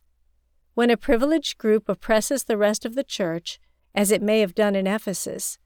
When 0.74 0.90
a 0.90 0.98
privileged 0.98 1.58
group 1.58 1.88
oppresses 1.88 2.44
the 2.44 2.58
rest 2.58 2.86
of 2.86 2.96
the 2.96 3.04
church, 3.04 3.60
as 3.94 4.12
it 4.12 4.22
may 4.22 4.40
have 4.40 4.56
done 4.56 4.76
in 4.76 4.88
Ephesus, 4.88 5.58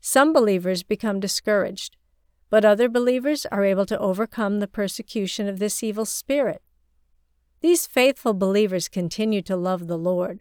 some 0.00 0.32
believers 0.32 0.82
become 0.82 1.20
discouraged, 1.20 1.96
but 2.48 2.64
other 2.64 2.88
believers 2.88 3.46
are 3.46 3.64
able 3.64 3.86
to 3.86 3.98
overcome 3.98 4.60
the 4.60 4.68
persecution 4.68 5.48
of 5.48 5.58
this 5.58 5.82
evil 5.82 6.04
spirit. 6.04 6.62
These 7.60 7.86
faithful 7.86 8.32
believers 8.32 8.88
continue 8.88 9.42
to 9.42 9.56
love 9.56 9.86
the 9.86 9.98
Lord. 9.98 10.40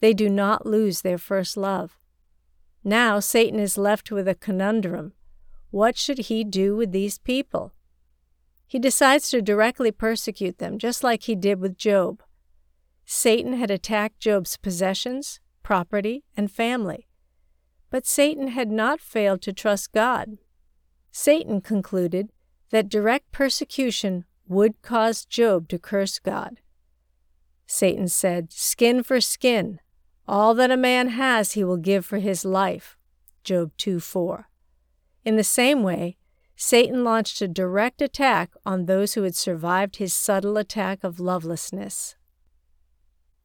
They 0.00 0.12
do 0.12 0.28
not 0.28 0.66
lose 0.66 1.02
their 1.02 1.18
first 1.18 1.56
love. 1.56 1.96
Now 2.82 3.20
Satan 3.20 3.60
is 3.60 3.78
left 3.78 4.10
with 4.10 4.26
a 4.26 4.34
conundrum. 4.34 5.12
What 5.70 5.96
should 5.96 6.18
he 6.18 6.42
do 6.42 6.76
with 6.76 6.90
these 6.90 7.18
people? 7.18 7.72
He 8.66 8.78
decides 8.78 9.30
to 9.30 9.42
directly 9.42 9.92
persecute 9.92 10.58
them, 10.58 10.78
just 10.78 11.04
like 11.04 11.24
he 11.24 11.34
did 11.34 11.60
with 11.60 11.76
Job. 11.76 12.22
Satan 13.04 13.54
had 13.54 13.70
attacked 13.70 14.20
Job's 14.20 14.56
possessions, 14.56 15.40
property, 15.62 16.24
and 16.36 16.50
family. 16.50 17.08
But 17.90 18.06
Satan 18.06 18.48
had 18.48 18.70
not 18.70 19.00
failed 19.00 19.42
to 19.42 19.52
trust 19.52 19.92
God. 19.92 20.38
Satan 21.10 21.60
concluded 21.60 22.30
that 22.70 22.88
direct 22.88 23.32
persecution 23.32 24.24
would 24.50 24.82
cause 24.82 25.24
Job 25.24 25.68
to 25.68 25.78
curse 25.78 26.18
God. 26.18 26.58
Satan 27.68 28.08
said, 28.08 28.52
Skin 28.52 29.04
for 29.04 29.20
skin. 29.20 29.78
All 30.26 30.54
that 30.54 30.72
a 30.72 30.76
man 30.76 31.10
has 31.10 31.52
he 31.52 31.62
will 31.62 31.76
give 31.76 32.04
for 32.04 32.18
his 32.18 32.44
life. 32.44 32.96
Job 33.44 33.70
2 33.78 34.00
4. 34.00 34.48
In 35.24 35.36
the 35.36 35.44
same 35.44 35.84
way, 35.84 36.16
Satan 36.56 37.04
launched 37.04 37.40
a 37.40 37.46
direct 37.46 38.02
attack 38.02 38.50
on 38.66 38.86
those 38.86 39.14
who 39.14 39.22
had 39.22 39.36
survived 39.36 39.96
his 39.96 40.12
subtle 40.12 40.56
attack 40.56 41.04
of 41.04 41.20
lovelessness. 41.20 42.16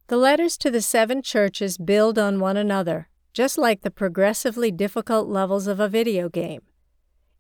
The 0.08 0.18
letters 0.18 0.58
to 0.58 0.72
the 0.72 0.82
seven 0.82 1.22
churches 1.22 1.78
build 1.78 2.18
on 2.18 2.40
one 2.40 2.58
another, 2.58 3.10
just 3.32 3.60
like 3.60 3.82
the 3.82 3.92
progressively 3.92 4.72
difficult 4.72 5.28
levels 5.28 5.68
of 5.68 5.80
a 5.80 5.88
video 5.88 6.30
game. 6.30 6.64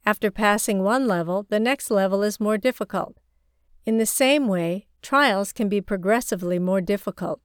After 0.05 0.29
passing 0.29 0.83
one 0.83 1.07
level, 1.07 1.47
the 1.49 1.59
next 1.59 1.89
level 1.89 2.21
is 2.21 2.39
more 2.39 2.59
difficult. 2.59 3.17
In 3.85 3.97
the 3.97 4.05
same 4.05 4.47
way, 4.47 4.87
trials 5.01 5.53
can 5.53 5.69
be 5.69 5.79
progressively 5.79 6.57
more 6.57 6.81
difficult. 6.81 7.39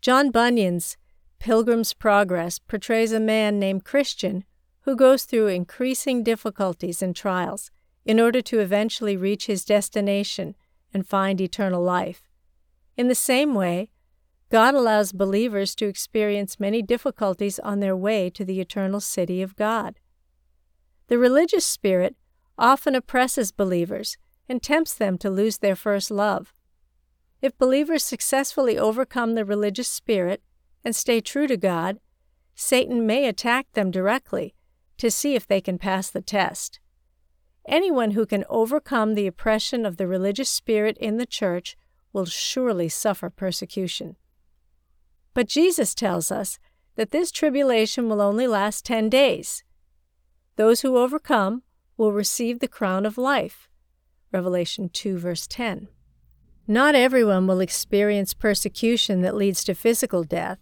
John 0.00 0.30
Bunyan's 0.30 0.96
Pilgrim's 1.40 1.92
Progress 1.92 2.58
portrays 2.58 3.12
a 3.12 3.20
man 3.20 3.58
named 3.58 3.84
Christian 3.84 4.44
who 4.82 4.94
goes 4.94 5.24
through 5.24 5.48
increasing 5.48 6.22
difficulties 6.22 7.02
and 7.02 7.16
trials 7.16 7.70
in 8.04 8.20
order 8.20 8.40
to 8.42 8.60
eventually 8.60 9.16
reach 9.16 9.46
his 9.46 9.64
destination 9.64 10.54
and 10.92 11.06
find 11.06 11.40
eternal 11.40 11.82
life. 11.82 12.28
In 12.96 13.08
the 13.08 13.14
same 13.14 13.54
way, 13.54 13.90
God 14.50 14.74
allows 14.74 15.10
believers 15.10 15.74
to 15.76 15.86
experience 15.86 16.60
many 16.60 16.82
difficulties 16.82 17.58
on 17.58 17.80
their 17.80 17.96
way 17.96 18.30
to 18.30 18.44
the 18.44 18.60
eternal 18.60 19.00
city 19.00 19.42
of 19.42 19.56
God. 19.56 19.98
The 21.08 21.18
religious 21.18 21.66
spirit 21.66 22.14
often 22.56 22.94
oppresses 22.94 23.50
believers 23.50 24.16
and 24.48 24.62
tempts 24.62 24.94
them 24.94 25.18
to 25.18 25.30
lose 25.30 25.58
their 25.58 25.76
first 25.76 26.10
love. 26.10 26.52
If 27.40 27.58
believers 27.58 28.02
successfully 28.02 28.78
overcome 28.78 29.34
the 29.34 29.44
religious 29.44 29.88
spirit 29.88 30.42
and 30.84 30.94
stay 30.94 31.20
true 31.20 31.46
to 31.46 31.56
God, 31.56 32.00
Satan 32.54 33.06
may 33.06 33.26
attack 33.26 33.66
them 33.72 33.90
directly 33.90 34.54
to 34.98 35.10
see 35.10 35.34
if 35.34 35.46
they 35.46 35.60
can 35.60 35.78
pass 35.78 36.10
the 36.10 36.20
test. 36.20 36.80
Anyone 37.66 38.12
who 38.12 38.26
can 38.26 38.44
overcome 38.48 39.14
the 39.14 39.26
oppression 39.26 39.86
of 39.86 39.96
the 39.96 40.06
religious 40.06 40.50
spirit 40.50 40.96
in 40.98 41.16
the 41.16 41.26
church 41.26 41.76
will 42.12 42.26
surely 42.26 42.88
suffer 42.88 43.30
persecution. 43.30 44.16
But 45.32 45.48
Jesus 45.48 45.94
tells 45.94 46.30
us 46.30 46.58
that 46.96 47.10
this 47.10 47.32
tribulation 47.32 48.08
will 48.08 48.20
only 48.20 48.46
last 48.46 48.84
ten 48.84 49.08
days. 49.08 49.64
Those 50.56 50.82
who 50.82 50.96
overcome 50.96 51.62
will 51.96 52.12
receive 52.12 52.60
the 52.60 52.68
crown 52.68 53.04
of 53.04 53.18
life. 53.18 53.68
Revelation 54.34 54.88
2, 54.88 55.16
verse 55.16 55.46
10. 55.46 55.86
Not 56.66 56.96
everyone 56.96 57.46
will 57.46 57.60
experience 57.60 58.34
persecution 58.34 59.22
that 59.22 59.36
leads 59.36 59.62
to 59.62 59.74
physical 59.76 60.24
death, 60.24 60.58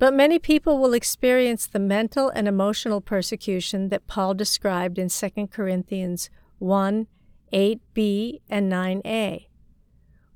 but 0.00 0.12
many 0.12 0.40
people 0.40 0.78
will 0.78 0.94
experience 0.94 1.68
the 1.68 1.78
mental 1.78 2.28
and 2.28 2.48
emotional 2.48 3.00
persecution 3.00 3.88
that 3.90 4.08
Paul 4.08 4.34
described 4.34 4.98
in 4.98 5.08
2 5.08 5.46
Corinthians 5.46 6.28
1 6.58 7.06
8b 7.52 8.40
and 8.50 8.72
9a. 8.72 9.46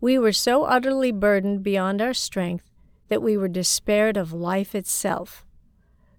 We 0.00 0.16
were 0.16 0.32
so 0.32 0.62
utterly 0.62 1.10
burdened 1.10 1.64
beyond 1.64 2.00
our 2.00 2.14
strength 2.14 2.70
that 3.08 3.22
we 3.22 3.36
were 3.36 3.48
despaired 3.48 4.16
of 4.16 4.32
life 4.32 4.76
itself, 4.76 5.44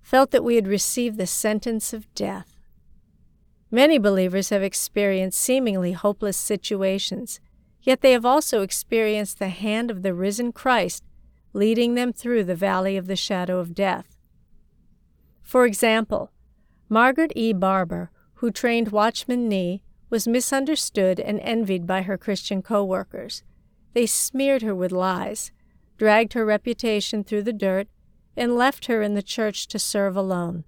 felt 0.02 0.32
that 0.32 0.44
we 0.44 0.56
had 0.56 0.68
received 0.68 1.18
the 1.18 1.26
sentence 1.26 1.94
of 1.94 2.14
death. 2.16 2.49
Many 3.72 3.98
believers 3.98 4.50
have 4.50 4.64
experienced 4.64 5.40
seemingly 5.40 5.92
hopeless 5.92 6.38
situations, 6.38 7.40
yet 7.82 8.02
they 8.02 8.12
have 8.12 8.26
also 8.26 8.62
experienced 8.62 9.40
the 9.40 9.50
hand 9.50 9.92
of 9.92 10.02
the 10.02 10.14
risen 10.14 10.52
Christ 10.52 11.04
leading 11.54 11.96
them 11.96 12.14
through 12.14 12.44
the 12.44 12.56
valley 12.56 12.98
of 12.98 13.08
the 13.08 13.16
shadow 13.16 13.60
of 13.60 13.74
death. 13.74 14.16
For 15.42 15.66
example, 15.66 16.32
Margaret 16.88 17.32
E. 17.36 17.54
Barber, 17.54 18.12
who 18.36 18.52
trained 18.52 18.90
Watchman 18.90 19.48
Nee, 19.48 19.84
was 20.10 20.28
misunderstood 20.28 21.20
and 21.20 21.40
envied 21.42 21.86
by 21.86 22.04
her 22.04 22.18
Christian 22.18 22.62
co 22.62 22.84
workers. 22.84 23.44
They 23.94 24.06
smeared 24.06 24.62
her 24.62 24.76
with 24.76 24.92
lies, 24.92 25.52
dragged 25.98 26.34
her 26.34 26.46
reputation 26.46 27.24
through 27.24 27.44
the 27.44 27.54
dirt, 27.54 27.88
and 28.38 28.56
left 28.56 28.86
her 28.86 29.02
in 29.02 29.16
the 29.16 29.24
church 29.24 29.68
to 29.68 29.80
serve 29.80 30.16
alone. 30.16 30.64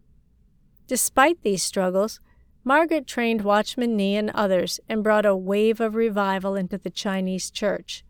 Despite 0.88 1.41
these 1.41 1.63
struggles, 1.63 2.20
Margaret 2.63 3.08
trained 3.08 3.41
Watchman 3.41 3.96
Nee 3.98 4.15
and 4.15 4.30
others 4.32 4.80
and 4.88 5.03
brought 5.03 5.25
a 5.25 5.36
wave 5.36 5.82
of 5.82 5.96
revival 5.96 6.56
into 6.56 6.77
the 6.77 6.91
Chinese 6.91 7.50
church. 7.50 8.03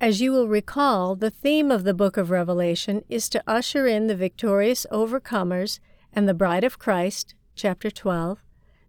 As 0.00 0.20
you 0.20 0.32
will 0.32 0.48
recall, 0.48 1.14
the 1.14 1.30
theme 1.30 1.70
of 1.70 1.84
the 1.84 1.94
book 1.94 2.16
of 2.16 2.30
Revelation 2.30 3.04
is 3.08 3.28
to 3.30 3.42
usher 3.46 3.86
in 3.86 4.06
the 4.06 4.16
victorious 4.16 4.84
overcomers 4.90 5.78
and 6.12 6.28
the 6.28 6.34
bride 6.34 6.64
of 6.64 6.78
Christ, 6.78 7.34
chapter 7.54 7.90
12, 7.90 8.42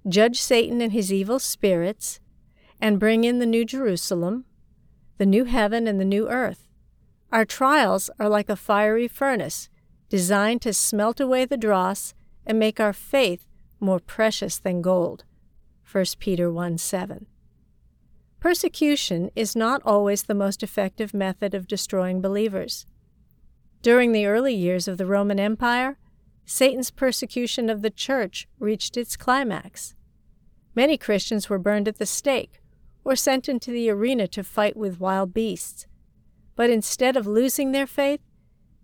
judge 0.09 0.41
Satan 0.41 0.81
and 0.81 0.91
his 0.91 1.13
evil 1.13 1.39
spirits, 1.39 2.19
and 2.81 2.99
bring 2.99 3.23
in 3.23 3.39
the 3.39 3.45
new 3.45 3.63
Jerusalem, 3.63 4.43
the 5.19 5.25
new 5.25 5.45
heaven, 5.45 5.87
and 5.87 6.01
the 6.01 6.05
new 6.05 6.27
earth. 6.27 6.67
Our 7.31 7.45
trials 7.45 8.09
are 8.19 8.27
like 8.27 8.49
a 8.49 8.57
fiery 8.57 9.07
furnace, 9.07 9.69
designed 10.09 10.61
to 10.63 10.73
smelt 10.73 11.21
away 11.21 11.45
the 11.45 11.55
dross 11.55 12.13
and 12.45 12.59
make 12.59 12.79
our 12.79 12.91
faith 12.91 13.47
more 13.83 13.99
precious 13.99 14.57
than 14.57 14.81
gold. 14.81 15.25
1 15.91 16.05
Peter 16.19 16.51
1 16.51 16.77
7. 16.77 17.27
Persecution 18.39 19.29
is 19.35 19.55
not 19.55 19.81
always 19.85 20.23
the 20.23 20.33
most 20.33 20.63
effective 20.63 21.13
method 21.13 21.53
of 21.53 21.67
destroying 21.67 22.21
believers. 22.21 22.85
During 23.81 24.11
the 24.11 24.25
early 24.25 24.53
years 24.53 24.87
of 24.87 24.97
the 24.97 25.05
Roman 25.05 25.39
Empire, 25.39 25.97
Satan's 26.45 26.91
persecution 26.91 27.69
of 27.69 27.81
the 27.81 27.89
church 27.89 28.47
reached 28.59 28.97
its 28.97 29.15
climax. 29.15 29.95
Many 30.75 30.97
Christians 30.97 31.49
were 31.49 31.59
burned 31.59 31.87
at 31.87 31.99
the 31.99 32.05
stake 32.05 32.61
or 33.05 33.15
sent 33.15 33.47
into 33.47 33.71
the 33.71 33.89
arena 33.89 34.27
to 34.27 34.43
fight 34.43 34.75
with 34.75 34.99
wild 34.99 35.33
beasts. 35.33 35.87
But 36.55 36.69
instead 36.69 37.17
of 37.17 37.27
losing 37.27 37.71
their 37.71 37.87
faith, 37.87 38.21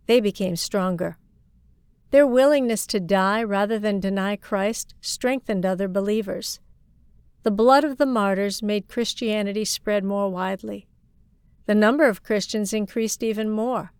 they 0.05 0.19
became 0.19 0.55
stronger. 0.55 1.17
Their 2.11 2.25
willingness 2.25 2.87
to 2.87 2.99
die 2.99 3.43
rather 3.43 3.77
than 3.77 3.99
deny 3.99 4.35
Christ 4.35 4.95
strengthened 4.99 5.65
other 5.65 5.87
believers. 5.87 6.59
The 7.43 7.51
blood 7.51 7.83
of 7.83 7.97
the 7.97 8.05
martyrs 8.05 8.63
made 8.63 8.87
Christianity 8.87 9.63
spread 9.63 10.03
more 10.03 10.29
widely. 10.29 10.87
The 11.67 11.75
number 11.75 12.07
of 12.07 12.23
Christians 12.23 12.73
increased 12.73 13.21
even 13.21 13.49
more. 13.49 13.93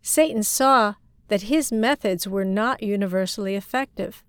Satan 0.00 0.42
saw 0.42 0.94
that 1.28 1.42
his 1.42 1.70
methods 1.70 2.26
were 2.26 2.44
not 2.44 2.82
universally 2.82 3.54
effective. 3.54 4.24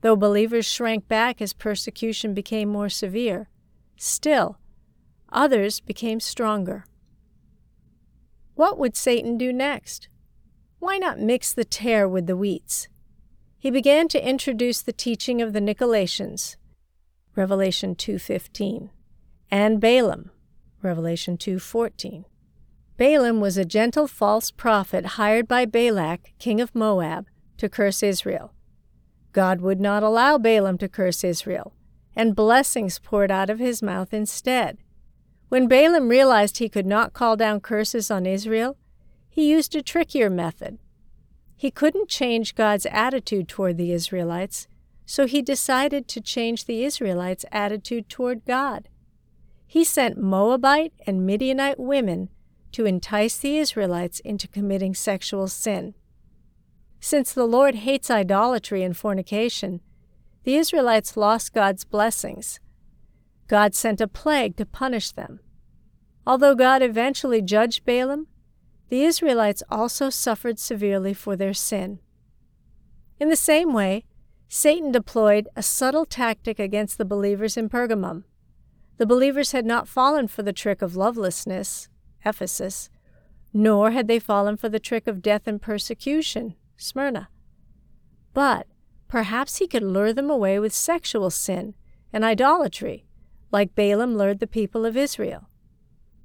Though 0.00 0.16
believers 0.16 0.66
shrank 0.66 1.06
back 1.06 1.40
as 1.40 1.52
persecution 1.52 2.34
became 2.34 2.68
more 2.68 2.88
severe, 2.88 3.48
still, 3.96 4.58
others 5.30 5.78
became 5.78 6.18
stronger. 6.18 6.84
What 8.54 8.78
would 8.78 8.96
Satan 8.96 9.38
do 9.38 9.52
next? 9.52 10.08
Why 10.82 10.98
not 10.98 11.20
mix 11.20 11.52
the 11.52 11.64
tare 11.64 12.08
with 12.08 12.26
the 12.26 12.36
wheats? 12.36 12.88
He 13.56 13.70
began 13.70 14.08
to 14.08 14.28
introduce 14.28 14.82
the 14.82 14.92
teaching 14.92 15.40
of 15.40 15.52
the 15.52 15.60
Nicolaitans, 15.60 16.56
Revelation 17.36 17.94
2:15, 17.94 18.90
and 19.48 19.80
Balaam, 19.80 20.32
Revelation 20.82 21.38
2:14. 21.38 22.24
Balaam 22.96 23.40
was 23.40 23.56
a 23.56 23.64
Gentile 23.64 24.08
false 24.08 24.50
prophet 24.50 25.06
hired 25.14 25.46
by 25.46 25.66
Balak, 25.66 26.32
king 26.40 26.60
of 26.60 26.74
Moab, 26.74 27.28
to 27.58 27.68
curse 27.68 28.02
Israel. 28.02 28.52
God 29.30 29.60
would 29.60 29.80
not 29.80 30.02
allow 30.02 30.36
Balaam 30.36 30.78
to 30.78 30.88
curse 30.88 31.22
Israel, 31.22 31.74
and 32.16 32.34
blessings 32.34 32.98
poured 32.98 33.30
out 33.30 33.50
of 33.50 33.60
his 33.60 33.82
mouth 33.84 34.12
instead. 34.12 34.78
When 35.48 35.68
Balaam 35.68 36.08
realized 36.08 36.58
he 36.58 36.68
could 36.68 36.86
not 36.86 37.12
call 37.12 37.36
down 37.36 37.60
curses 37.60 38.10
on 38.10 38.26
Israel, 38.26 38.76
he 39.32 39.50
used 39.50 39.74
a 39.74 39.80
trickier 39.80 40.28
method. 40.28 40.78
He 41.56 41.70
couldn't 41.70 42.10
change 42.10 42.54
God's 42.54 42.84
attitude 42.84 43.48
toward 43.48 43.78
the 43.78 43.90
Israelites, 43.90 44.68
so 45.06 45.26
he 45.26 45.40
decided 45.40 46.06
to 46.08 46.20
change 46.20 46.66
the 46.66 46.84
Israelites' 46.84 47.46
attitude 47.50 48.10
toward 48.10 48.44
God. 48.44 48.90
He 49.66 49.84
sent 49.84 50.20
Moabite 50.20 50.92
and 51.06 51.24
Midianite 51.24 51.80
women 51.80 52.28
to 52.72 52.84
entice 52.84 53.38
the 53.38 53.56
Israelites 53.56 54.20
into 54.20 54.46
committing 54.48 54.94
sexual 54.94 55.48
sin. 55.48 55.94
Since 57.00 57.32
the 57.32 57.46
Lord 57.46 57.76
hates 57.76 58.10
idolatry 58.10 58.82
and 58.82 58.94
fornication, 58.94 59.80
the 60.44 60.56
Israelites 60.56 61.16
lost 61.16 61.54
God's 61.54 61.86
blessings. 61.86 62.60
God 63.48 63.74
sent 63.74 64.02
a 64.02 64.06
plague 64.06 64.56
to 64.56 64.66
punish 64.66 65.10
them. 65.10 65.40
Although 66.26 66.54
God 66.54 66.82
eventually 66.82 67.40
judged 67.40 67.86
Balaam, 67.86 68.26
the 68.92 69.04
Israelites 69.04 69.62
also 69.70 70.10
suffered 70.10 70.58
severely 70.58 71.14
for 71.14 71.34
their 71.34 71.54
sin. 71.54 71.98
In 73.18 73.30
the 73.30 73.36
same 73.36 73.72
way, 73.72 74.04
Satan 74.50 74.92
deployed 74.92 75.48
a 75.56 75.62
subtle 75.62 76.04
tactic 76.04 76.58
against 76.58 76.98
the 76.98 77.06
believers 77.06 77.56
in 77.56 77.70
Pergamum. 77.70 78.24
The 78.98 79.06
believers 79.06 79.52
had 79.52 79.64
not 79.64 79.88
fallen 79.88 80.28
for 80.28 80.42
the 80.42 80.52
trick 80.52 80.82
of 80.82 80.94
lovelessness, 80.94 81.88
Ephesus, 82.22 82.90
nor 83.54 83.92
had 83.92 84.08
they 84.08 84.18
fallen 84.18 84.58
for 84.58 84.68
the 84.68 84.78
trick 84.78 85.06
of 85.06 85.22
death 85.22 85.46
and 85.46 85.62
persecution, 85.62 86.54
Smyrna. 86.76 87.30
But 88.34 88.66
perhaps 89.08 89.56
he 89.56 89.66
could 89.66 89.82
lure 89.82 90.12
them 90.12 90.28
away 90.28 90.58
with 90.58 90.74
sexual 90.74 91.30
sin 91.30 91.74
and 92.12 92.26
idolatry, 92.26 93.06
like 93.50 93.74
Balaam 93.74 94.18
lured 94.18 94.40
the 94.40 94.46
people 94.46 94.84
of 94.84 94.98
Israel. 94.98 95.48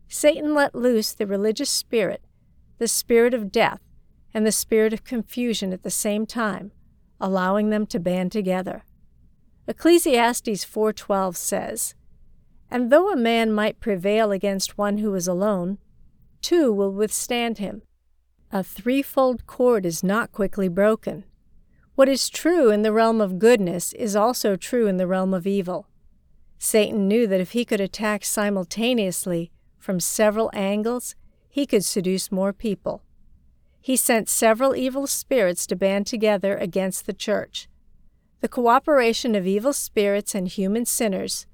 Satan 0.09 0.53
let 0.53 0.75
loose 0.75 1.13
the 1.13 1.25
religious 1.25 1.69
spirit, 1.69 2.26
the 2.77 2.87
spirit 2.87 3.33
of 3.33 3.51
death, 3.51 3.81
and 4.33 4.45
the 4.45 4.51
spirit 4.51 4.93
of 4.93 5.03
confusion 5.03 5.73
at 5.73 5.83
the 5.83 5.89
same 5.89 6.25
time 6.25 6.71
allowing 7.19 7.69
them 7.69 7.85
to 7.87 7.99
band 7.99 8.31
together. 8.31 8.83
Ecclesiastes 9.67 10.63
4:12 10.63 11.35
says, 11.35 11.95
"And 12.69 12.91
though 12.91 13.11
a 13.11 13.17
man 13.17 13.51
might 13.51 13.79
prevail 13.79 14.31
against 14.31 14.77
one 14.77 14.99
who 14.99 15.13
is 15.15 15.27
alone, 15.27 15.77
two 16.41 16.71
will 16.71 16.91
withstand 16.91 17.57
him. 17.57 17.81
A 18.51 18.63
threefold 18.63 19.45
cord 19.45 19.85
is 19.85 20.03
not 20.03 20.31
quickly 20.31 20.69
broken. 20.69 21.25
What 21.95 22.07
is 22.07 22.29
true 22.29 22.69
in 22.69 22.83
the 22.83 22.93
realm 22.93 23.19
of 23.19 23.39
goodness 23.39 23.93
is 23.93 24.15
also 24.15 24.55
true 24.55 24.87
in 24.87 24.97
the 24.97 25.07
realm 25.07 25.33
of 25.33 25.47
evil." 25.47 25.87
Satan 26.59 27.07
knew 27.07 27.27
that 27.27 27.41
if 27.41 27.51
he 27.51 27.65
could 27.65 27.81
attack 27.81 28.23
simultaneously 28.23 29.51
from 29.77 29.99
several 29.99 30.49
angles, 30.53 31.15
he 31.57 31.65
could 31.65 31.83
seduce 31.83 32.31
more 32.31 32.53
people 32.53 33.01
he 33.87 33.95
sent 33.95 34.27
several 34.27 34.75
evil 34.75 35.07
spirits 35.07 35.65
to 35.65 35.73
band 35.73 36.05
together 36.05 36.57
against 36.57 37.05
the 37.05 37.13
church. 37.13 37.69
The 38.41 38.49
cooperation 38.49 39.33
of 39.33 39.47
evil 39.47 39.71
spirits 39.71 40.35
and 40.35 40.45
human 40.45 40.85
sinners 40.85 41.45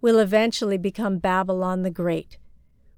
will 0.00 0.18
eventually 0.18 0.78
become 0.78 1.18
Babylon 1.18 1.82
the 1.82 1.90
Great, 1.90 2.38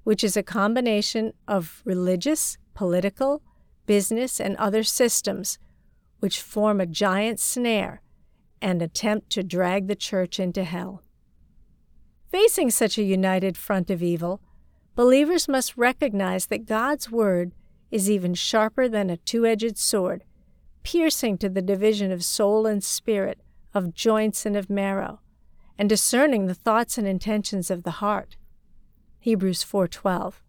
which 0.05 0.23
is 0.23 0.37
a 0.37 0.45
combination 0.45 1.33
of 1.49 1.83
religious, 1.85 2.57
political, 2.73 3.43
business, 3.85 4.39
and 4.39 4.57
other 4.59 4.85
systems 4.85 5.59
which 6.21 6.41
form 6.41 6.81
a 6.81 6.87
giant 6.87 7.41
snare 7.41 8.01
and 8.63 8.81
attempt 8.81 9.29
to 9.31 9.43
drag 9.43 9.89
the 9.89 9.97
church 9.97 10.39
into 10.39 10.63
hell. 10.63 11.03
Facing 12.31 12.71
such 12.71 12.97
a 12.97 13.03
united 13.03 13.57
front 13.57 13.91
of 13.91 14.05
evil, 14.05 14.41
believers 14.95 15.49
must 15.49 15.77
recognize 15.77 16.47
that 16.47 16.67
God's 16.67 17.11
Word 17.11 17.53
is 17.91 18.11
even 18.11 18.35
sharper 18.35 18.89
than 18.89 19.11
a 19.11 19.17
two 19.17 19.47
edged 19.47 19.79
sword, 19.79 20.25
piercing 20.83 21.39
to 21.39 21.49
the 21.49 21.63
division 21.63 22.11
of 22.13 22.25
soul 22.25 22.67
and 22.67 22.83
spirit, 22.83 23.41
of 23.73 23.95
joints 23.95 24.47
and 24.47 24.57
of 24.57 24.71
marrow, 24.71 25.21
and 25.79 25.89
discerning 25.89 26.47
the 26.47 26.55
thoughts 26.55 26.99
and 26.99 27.07
intentions 27.07 27.71
of 27.71 27.83
the 27.83 27.99
heart. 28.03 28.37
Hebrews 29.21 29.63
4:12. 29.63 30.43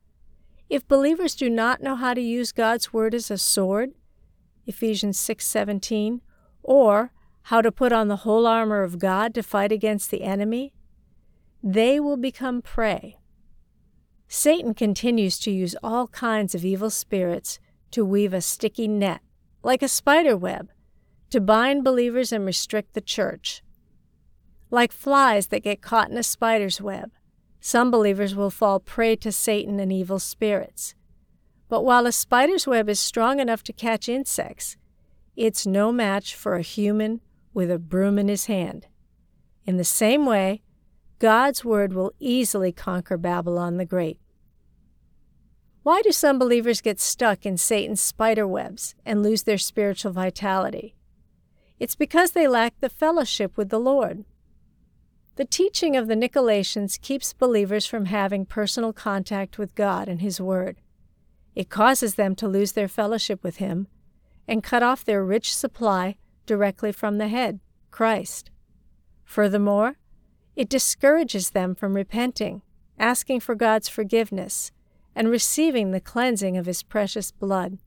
If 0.69 0.87
believers 0.87 1.35
do 1.35 1.49
not 1.49 1.81
know 1.81 1.95
how 1.95 2.13
to 2.13 2.21
use 2.21 2.51
God's 2.51 2.91
word 2.91 3.13
as 3.13 3.29
a 3.29 3.37
sword, 3.37 3.93
Ephesians 4.65 5.17
6:17, 5.19 6.21
or 6.63 7.11
how 7.43 7.61
to 7.61 7.71
put 7.71 7.91
on 7.91 8.07
the 8.07 8.17
whole 8.17 8.47
armor 8.47 8.81
of 8.81 8.97
God 8.97 9.33
to 9.35 9.43
fight 9.43 9.71
against 9.71 10.09
the 10.09 10.23
enemy, 10.23 10.73
they 11.61 11.99
will 11.99 12.17
become 12.17 12.61
prey. 12.61 13.17
Satan 14.27 14.73
continues 14.73 15.39
to 15.39 15.51
use 15.51 15.75
all 15.83 16.07
kinds 16.07 16.55
of 16.55 16.65
evil 16.65 16.89
spirits 16.89 17.59
to 17.91 18.03
weave 18.03 18.33
a 18.33 18.41
sticky 18.41 18.87
net, 18.87 19.21
like 19.63 19.81
a 19.81 19.87
spider 19.87 20.35
web, 20.35 20.69
to 21.29 21.39
bind 21.39 21.83
believers 21.83 22.31
and 22.31 22.45
restrict 22.45 22.93
the 22.93 23.01
church. 23.01 23.63
Like 24.71 24.91
flies 24.91 25.47
that 25.47 25.63
get 25.63 25.81
caught 25.81 26.09
in 26.09 26.17
a 26.17 26.23
spider's 26.23 26.81
web, 26.81 27.11
some 27.59 27.89
believers 27.89 28.35
will 28.35 28.49
fall 28.49 28.79
prey 28.79 29.15
to 29.17 29.31
Satan 29.31 29.79
and 29.79 29.91
evil 29.91 30.19
spirits. 30.19 30.95
But 31.67 31.83
while 31.83 32.05
a 32.05 32.11
spider's 32.11 32.67
web 32.67 32.89
is 32.89 32.99
strong 32.99 33.39
enough 33.39 33.63
to 33.63 33.73
catch 33.73 34.07
insects, 34.07 34.77
it's 35.35 35.65
no 35.65 35.91
match 35.91 36.35
for 36.35 36.55
a 36.55 36.61
human 36.61 37.21
with 37.53 37.71
a 37.71 37.79
broom 37.79 38.19
in 38.19 38.27
his 38.27 38.45
hand. 38.45 38.87
In 39.65 39.77
the 39.77 39.83
same 39.83 40.25
way, 40.25 40.61
God's 41.19 41.63
word 41.63 41.93
will 41.93 42.11
easily 42.19 42.71
conquer 42.71 43.17
Babylon 43.17 43.77
the 43.77 43.85
Great. 43.85 44.19
Why 45.83 46.01
do 46.01 46.11
some 46.11 46.39
believers 46.39 46.81
get 46.81 46.99
stuck 46.99 47.45
in 47.45 47.57
Satan's 47.57 48.01
spider 48.01 48.47
webs 48.47 48.95
and 49.05 49.21
lose 49.21 49.43
their 49.43 49.57
spiritual 49.57 50.11
vitality? 50.11 50.95
It's 51.79 51.95
because 51.95 52.31
they 52.31 52.47
lack 52.47 52.79
the 52.79 52.89
fellowship 52.89 53.55
with 53.55 53.69
the 53.69 53.79
Lord. 53.79 54.25
The 55.35 55.45
teaching 55.45 55.95
of 55.95 56.07
the 56.07 56.15
Nicolaitans 56.15 56.99
keeps 56.99 57.33
believers 57.33 57.85
from 57.85 58.05
having 58.05 58.45
personal 58.45 58.93
contact 58.93 59.57
with 59.57 59.75
God 59.75 60.07
and 60.07 60.21
His 60.21 60.41
Word. 60.41 60.81
It 61.53 61.69
causes 61.69 62.15
them 62.15 62.35
to 62.35 62.47
lose 62.47 62.71
their 62.71 62.87
fellowship 62.87 63.43
with 63.43 63.57
Him 63.57 63.87
and 64.47 64.63
cut 64.63 64.83
off 64.83 65.05
their 65.05 65.23
rich 65.23 65.53
supply 65.53 66.15
directly 66.45 66.91
from 66.91 67.17
the 67.17 67.27
head, 67.27 67.59
Christ. 67.91 68.49
Furthermore, 69.23 69.97
it 70.55 70.69
discourages 70.69 71.51
them 71.51 71.75
from 71.75 71.95
repenting, 71.95 72.61
asking 72.97 73.41
for 73.41 73.55
God's 73.55 73.89
forgiveness, 73.89 74.71
and 75.15 75.29
receiving 75.29 75.91
the 75.91 76.01
cleansing 76.01 76.57
of 76.57 76.65
His 76.65 76.83
precious 76.83 77.31
blood. 77.31 77.77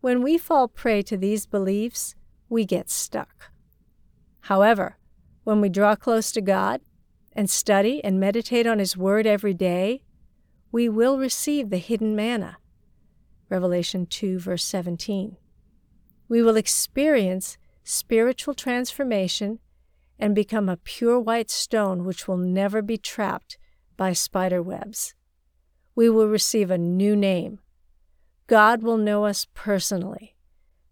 When 0.00 0.22
we 0.22 0.38
fall 0.38 0.68
prey 0.68 1.02
to 1.02 1.16
these 1.16 1.46
beliefs, 1.46 2.14
we 2.48 2.64
get 2.64 2.88
stuck. 2.88 3.50
However, 4.42 4.96
when 5.44 5.60
we 5.60 5.68
draw 5.68 5.94
close 5.96 6.32
to 6.32 6.40
God 6.40 6.80
and 7.32 7.48
study 7.48 8.02
and 8.02 8.18
meditate 8.18 8.66
on 8.66 8.78
His 8.78 8.96
Word 8.96 9.26
every 9.26 9.54
day, 9.54 10.02
we 10.72 10.88
will 10.88 11.18
receive 11.18 11.70
the 11.70 11.78
hidden 11.78 12.16
manna. 12.16 12.58
Revelation 13.48 14.06
2, 14.06 14.38
verse 14.38 14.64
17. 14.64 15.36
We 16.28 16.42
will 16.42 16.56
experience 16.56 17.58
spiritual 17.82 18.54
transformation 18.54 19.58
and 20.20 20.34
become 20.34 20.68
a 20.68 20.76
pure 20.76 21.18
white 21.18 21.50
stone 21.50 22.04
which 22.04 22.28
will 22.28 22.36
never 22.36 22.82
be 22.82 22.98
trapped 22.98 23.58
by 23.96 24.12
spider 24.12 24.62
webs. 24.62 25.14
We 25.94 26.08
will 26.08 26.28
receive 26.28 26.70
a 26.70 26.78
new 26.78 27.16
name. 27.16 27.58
God 28.46 28.82
will 28.82 28.98
know 28.98 29.24
us 29.24 29.46
personally. 29.54 30.36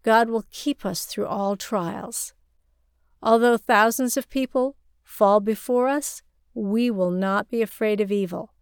God 0.01 0.29
will 0.29 0.45
keep 0.51 0.85
us 0.85 1.05
through 1.05 1.27
all 1.27 1.55
trials. 1.55 2.33
Although 3.21 3.57
thousands 3.57 4.17
of 4.17 4.29
people 4.29 4.75
fall 5.03 5.39
before 5.39 5.87
us, 5.87 6.23
we 6.53 6.89
will 6.89 7.11
not 7.11 7.49
be 7.49 7.61
afraid 7.61 8.01
of 8.01 8.11
evil, 8.11 8.53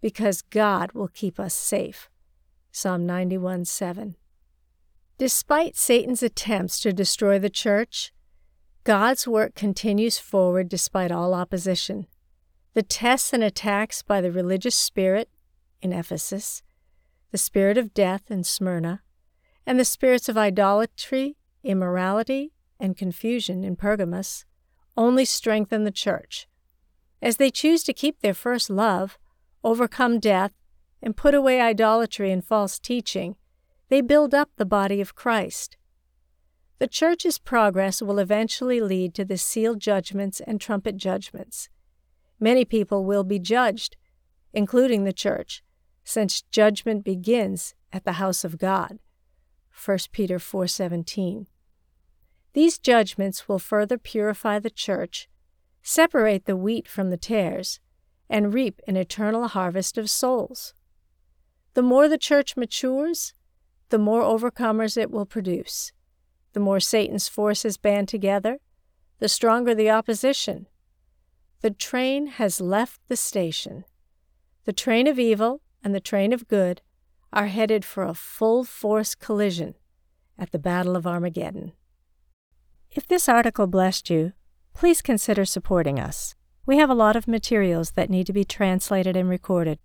because 0.00 0.42
God 0.42 0.92
will 0.92 1.08
keep 1.08 1.40
us 1.40 1.54
safe. 1.54 2.10
Psalm 2.70 3.06
91 3.06 3.64
7. 3.64 4.16
Despite 5.18 5.76
Satan's 5.76 6.22
attempts 6.22 6.80
to 6.80 6.92
destroy 6.92 7.38
the 7.38 7.50
church, 7.50 8.12
God's 8.84 9.28
work 9.28 9.54
continues 9.54 10.18
forward 10.18 10.68
despite 10.68 11.12
all 11.12 11.34
opposition. 11.34 12.08
The 12.74 12.82
tests 12.82 13.32
and 13.32 13.44
attacks 13.44 14.02
by 14.02 14.20
the 14.20 14.32
religious 14.32 14.74
spirit 14.74 15.28
in 15.80 15.92
Ephesus, 15.92 16.62
the 17.30 17.38
spirit 17.38 17.78
of 17.78 17.94
death 17.94 18.28
in 18.28 18.42
Smyrna, 18.42 19.02
and 19.64 19.78
the 19.78 19.84
spirits 19.84 20.28
of 20.28 20.36
idolatry, 20.36 21.36
immorality, 21.62 22.52
and 22.80 22.96
confusion 22.96 23.62
in 23.62 23.76
Pergamos 23.76 24.44
only 24.96 25.24
strengthen 25.24 25.84
the 25.84 25.92
church. 25.92 26.48
As 27.20 27.36
they 27.36 27.50
choose 27.50 27.84
to 27.84 27.92
keep 27.92 28.20
their 28.20 28.34
first 28.34 28.68
love, 28.68 29.16
overcome 29.62 30.18
death, 30.18 30.52
and 31.00 31.16
put 31.16 31.34
away 31.34 31.60
idolatry 31.60 32.32
and 32.32 32.44
false 32.44 32.80
teaching, 32.80 33.36
they 33.90 34.00
build 34.00 34.34
up 34.34 34.50
the 34.56 34.64
body 34.64 35.00
of 35.00 35.14
Christ. 35.14 35.76
The 36.82 36.88
church's 36.88 37.38
progress 37.38 38.02
will 38.02 38.18
eventually 38.18 38.80
lead 38.80 39.14
to 39.14 39.24
the 39.24 39.38
sealed 39.38 39.78
judgments 39.78 40.40
and 40.40 40.60
trumpet 40.60 40.96
judgments. 40.96 41.68
Many 42.40 42.64
people 42.64 43.04
will 43.04 43.22
be 43.22 43.38
judged, 43.38 43.94
including 44.52 45.04
the 45.04 45.12
church, 45.12 45.62
since 46.02 46.42
judgment 46.50 47.04
begins 47.04 47.76
at 47.92 48.04
the 48.04 48.14
house 48.14 48.42
of 48.42 48.58
God. 48.58 48.98
1 49.70 50.10
Peter 50.10 50.40
4:17. 50.40 51.46
These 52.52 52.80
judgments 52.80 53.46
will 53.46 53.60
further 53.60 53.96
purify 53.96 54.58
the 54.58 54.68
church, 54.68 55.28
separate 55.84 56.46
the 56.46 56.56
wheat 56.56 56.88
from 56.88 57.10
the 57.10 57.16
tares, 57.16 57.78
and 58.28 58.52
reap 58.52 58.80
an 58.88 58.96
eternal 58.96 59.46
harvest 59.46 59.96
of 59.98 60.10
souls. 60.10 60.74
The 61.74 61.82
more 61.82 62.08
the 62.08 62.18
church 62.18 62.56
matures, 62.56 63.34
the 63.90 63.98
more 63.98 64.22
overcomers 64.22 64.96
it 64.96 65.12
will 65.12 65.26
produce. 65.26 65.92
The 66.52 66.60
more 66.60 66.80
Satan's 66.80 67.28
forces 67.28 67.76
band 67.76 68.08
together, 68.08 68.58
the 69.18 69.28
stronger 69.28 69.74
the 69.74 69.90
opposition. 69.90 70.66
The 71.60 71.70
train 71.70 72.26
has 72.26 72.60
left 72.60 73.00
the 73.08 73.16
station. 73.16 73.84
The 74.64 74.72
train 74.72 75.06
of 75.06 75.18
evil 75.18 75.60
and 75.82 75.94
the 75.94 76.00
train 76.00 76.32
of 76.32 76.48
good 76.48 76.82
are 77.32 77.46
headed 77.46 77.84
for 77.84 78.04
a 78.04 78.14
full 78.14 78.64
force 78.64 79.14
collision 79.14 79.74
at 80.38 80.50
the 80.50 80.58
Battle 80.58 80.96
of 80.96 81.06
Armageddon. 81.06 81.72
If 82.90 83.06
this 83.06 83.28
article 83.28 83.66
blessed 83.66 84.10
you, 84.10 84.32
please 84.74 85.00
consider 85.00 85.44
supporting 85.44 85.98
us. 85.98 86.34
We 86.66 86.76
have 86.76 86.90
a 86.90 86.94
lot 86.94 87.16
of 87.16 87.26
materials 87.26 87.92
that 87.92 88.10
need 88.10 88.26
to 88.26 88.32
be 88.32 88.44
translated 88.44 89.16
and 89.16 89.28
recorded. 89.28 89.78